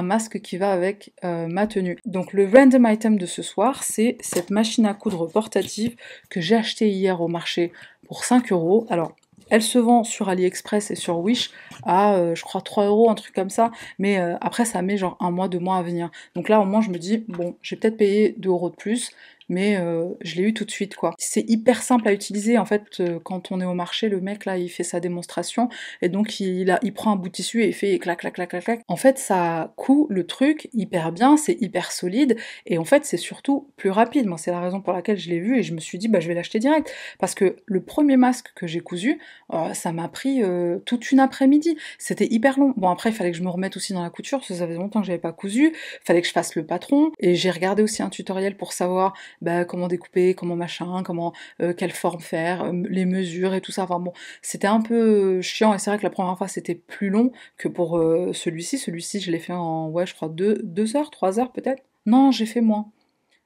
[0.03, 1.97] masque qui va avec euh, ma tenue.
[2.05, 5.95] Donc le random item de ce soir, c'est cette machine à coudre portative
[6.29, 7.71] que j'ai achetée hier au marché
[8.05, 8.85] pour 5 euros.
[8.89, 9.15] Alors,
[9.49, 11.51] elle se vend sur AliExpress et sur Wish
[11.83, 13.71] à, euh, je crois, 3 euros, un truc comme ça.
[13.97, 16.09] Mais euh, après, ça met genre un mois, deux mois à venir.
[16.35, 19.11] Donc là, au moins, je me dis, bon, j'ai peut-être payé 2 euros de plus
[19.49, 21.13] mais euh, je l'ai eu tout de suite quoi.
[21.17, 24.45] C'est hyper simple à utiliser en fait euh, quand on est au marché, le mec
[24.45, 25.69] là il fait sa démonstration
[26.01, 28.33] et donc il, a, il prend un bout de tissu et il fait clac clac
[28.33, 28.81] clac clac clac.
[28.87, 33.17] En fait ça coud le truc hyper bien, c'est hyper solide et en fait c'est
[33.17, 34.25] surtout plus rapide.
[34.27, 36.19] Moi c'est la raison pour laquelle je l'ai vu et je me suis dit bah
[36.19, 39.19] je vais l'acheter direct parce que le premier masque que j'ai cousu,
[39.53, 40.41] euh, ça m'a pris
[40.85, 41.77] toute une après-midi.
[41.97, 42.73] C'était hyper long.
[42.77, 45.01] Bon après il fallait que je me remette aussi dans la couture ça faisait longtemps
[45.01, 48.03] que j'avais pas cousu, il fallait que je fasse le patron et j'ai regardé aussi
[48.03, 52.73] un tutoriel pour savoir bah, comment découper, comment machin, comment euh, quelle forme faire, euh,
[52.89, 53.83] les mesures et tout ça.
[53.83, 57.09] Enfin bon, c'était un peu chiant et c'est vrai que la première fois c'était plus
[57.09, 58.77] long que pour euh, celui-ci.
[58.77, 61.83] Celui-ci, je l'ai fait en ouais, je crois deux, deux heures, trois heures peut-être.
[62.05, 62.91] Non, j'ai fait moins.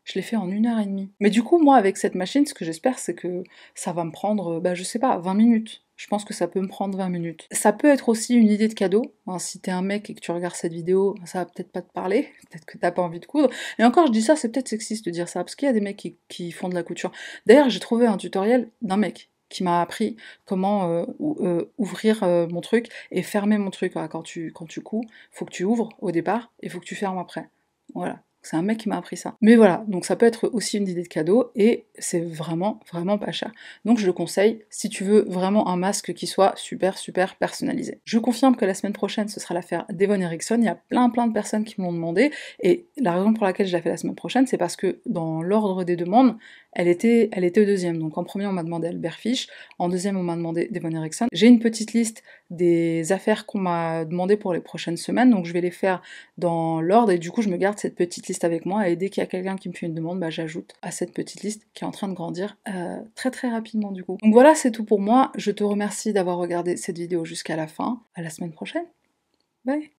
[0.04, 1.10] Je l'ai fait en une heure et demie.
[1.20, 3.44] Mais du coup, moi, avec cette machine, ce que j'espère, c'est que
[3.76, 5.84] ça va me prendre, bah, je sais pas, 20 minutes.
[6.02, 7.48] Je pense que ça peut me prendre 20 minutes.
[7.52, 9.14] Ça peut être aussi une idée de cadeau.
[9.28, 11.84] Hein, si t'es un mec et que tu regardes cette vidéo, ça va peut-être pas
[11.84, 12.24] te parler.
[12.50, 13.52] Peut-être que t'as pas envie de coudre.
[13.78, 15.74] Et encore, je dis ça, c'est peut-être sexiste de dire ça, parce qu'il y a
[15.74, 17.12] des mecs qui, font de la couture.
[17.46, 22.48] D'ailleurs, j'ai trouvé un tutoriel d'un mec qui m'a appris comment euh, euh, ouvrir euh,
[22.48, 23.94] mon truc et fermer mon truc.
[23.94, 26.96] Quand tu, quand tu couds, faut que tu ouvres au départ et faut que tu
[26.96, 27.48] fermes après.
[27.94, 28.24] Voilà.
[28.44, 29.36] C'est un mec qui m'a appris ça.
[29.42, 33.18] Mais voilà, donc ça peut être aussi une idée de cadeau et c'est vraiment, vraiment
[33.18, 33.52] pas cher.
[33.86, 38.02] Donc je le conseille si tu veux vraiment un masque qui soit super, super personnalisé.
[38.04, 40.58] Je confirme que la semaine prochaine, ce sera l'affaire d'Evon Erickson.
[40.58, 43.68] Il y a plein, plein de personnes qui m'ont demandé et la raison pour laquelle
[43.68, 46.36] je la fais la semaine prochaine, c'est parce que dans l'ordre des demandes,
[46.74, 47.98] elle était, elle était au deuxième.
[48.00, 49.48] Donc en premier, on m'a demandé Albert Fish,
[49.80, 51.28] en deuxième, on m'a demandé Devon Erickson.
[51.32, 55.54] J'ai une petite liste des affaires qu'on m'a demandé pour les prochaines semaines, donc je
[55.54, 56.02] vais les faire
[56.38, 59.10] dans l'ordre et du coup, je me garde cette petite liste avec moi et dès
[59.10, 61.68] qu'il y a quelqu'un qui me fait une demande, bah, j'ajoute à cette petite liste
[61.74, 64.18] qui est en train de grandir euh, très très rapidement du coup.
[64.22, 65.32] Donc voilà, c'est tout pour moi.
[65.38, 68.02] Je te remercie d'avoir regardé cette vidéo jusqu'à la fin.
[68.16, 68.86] À la semaine prochaine.
[69.66, 69.92] Bye.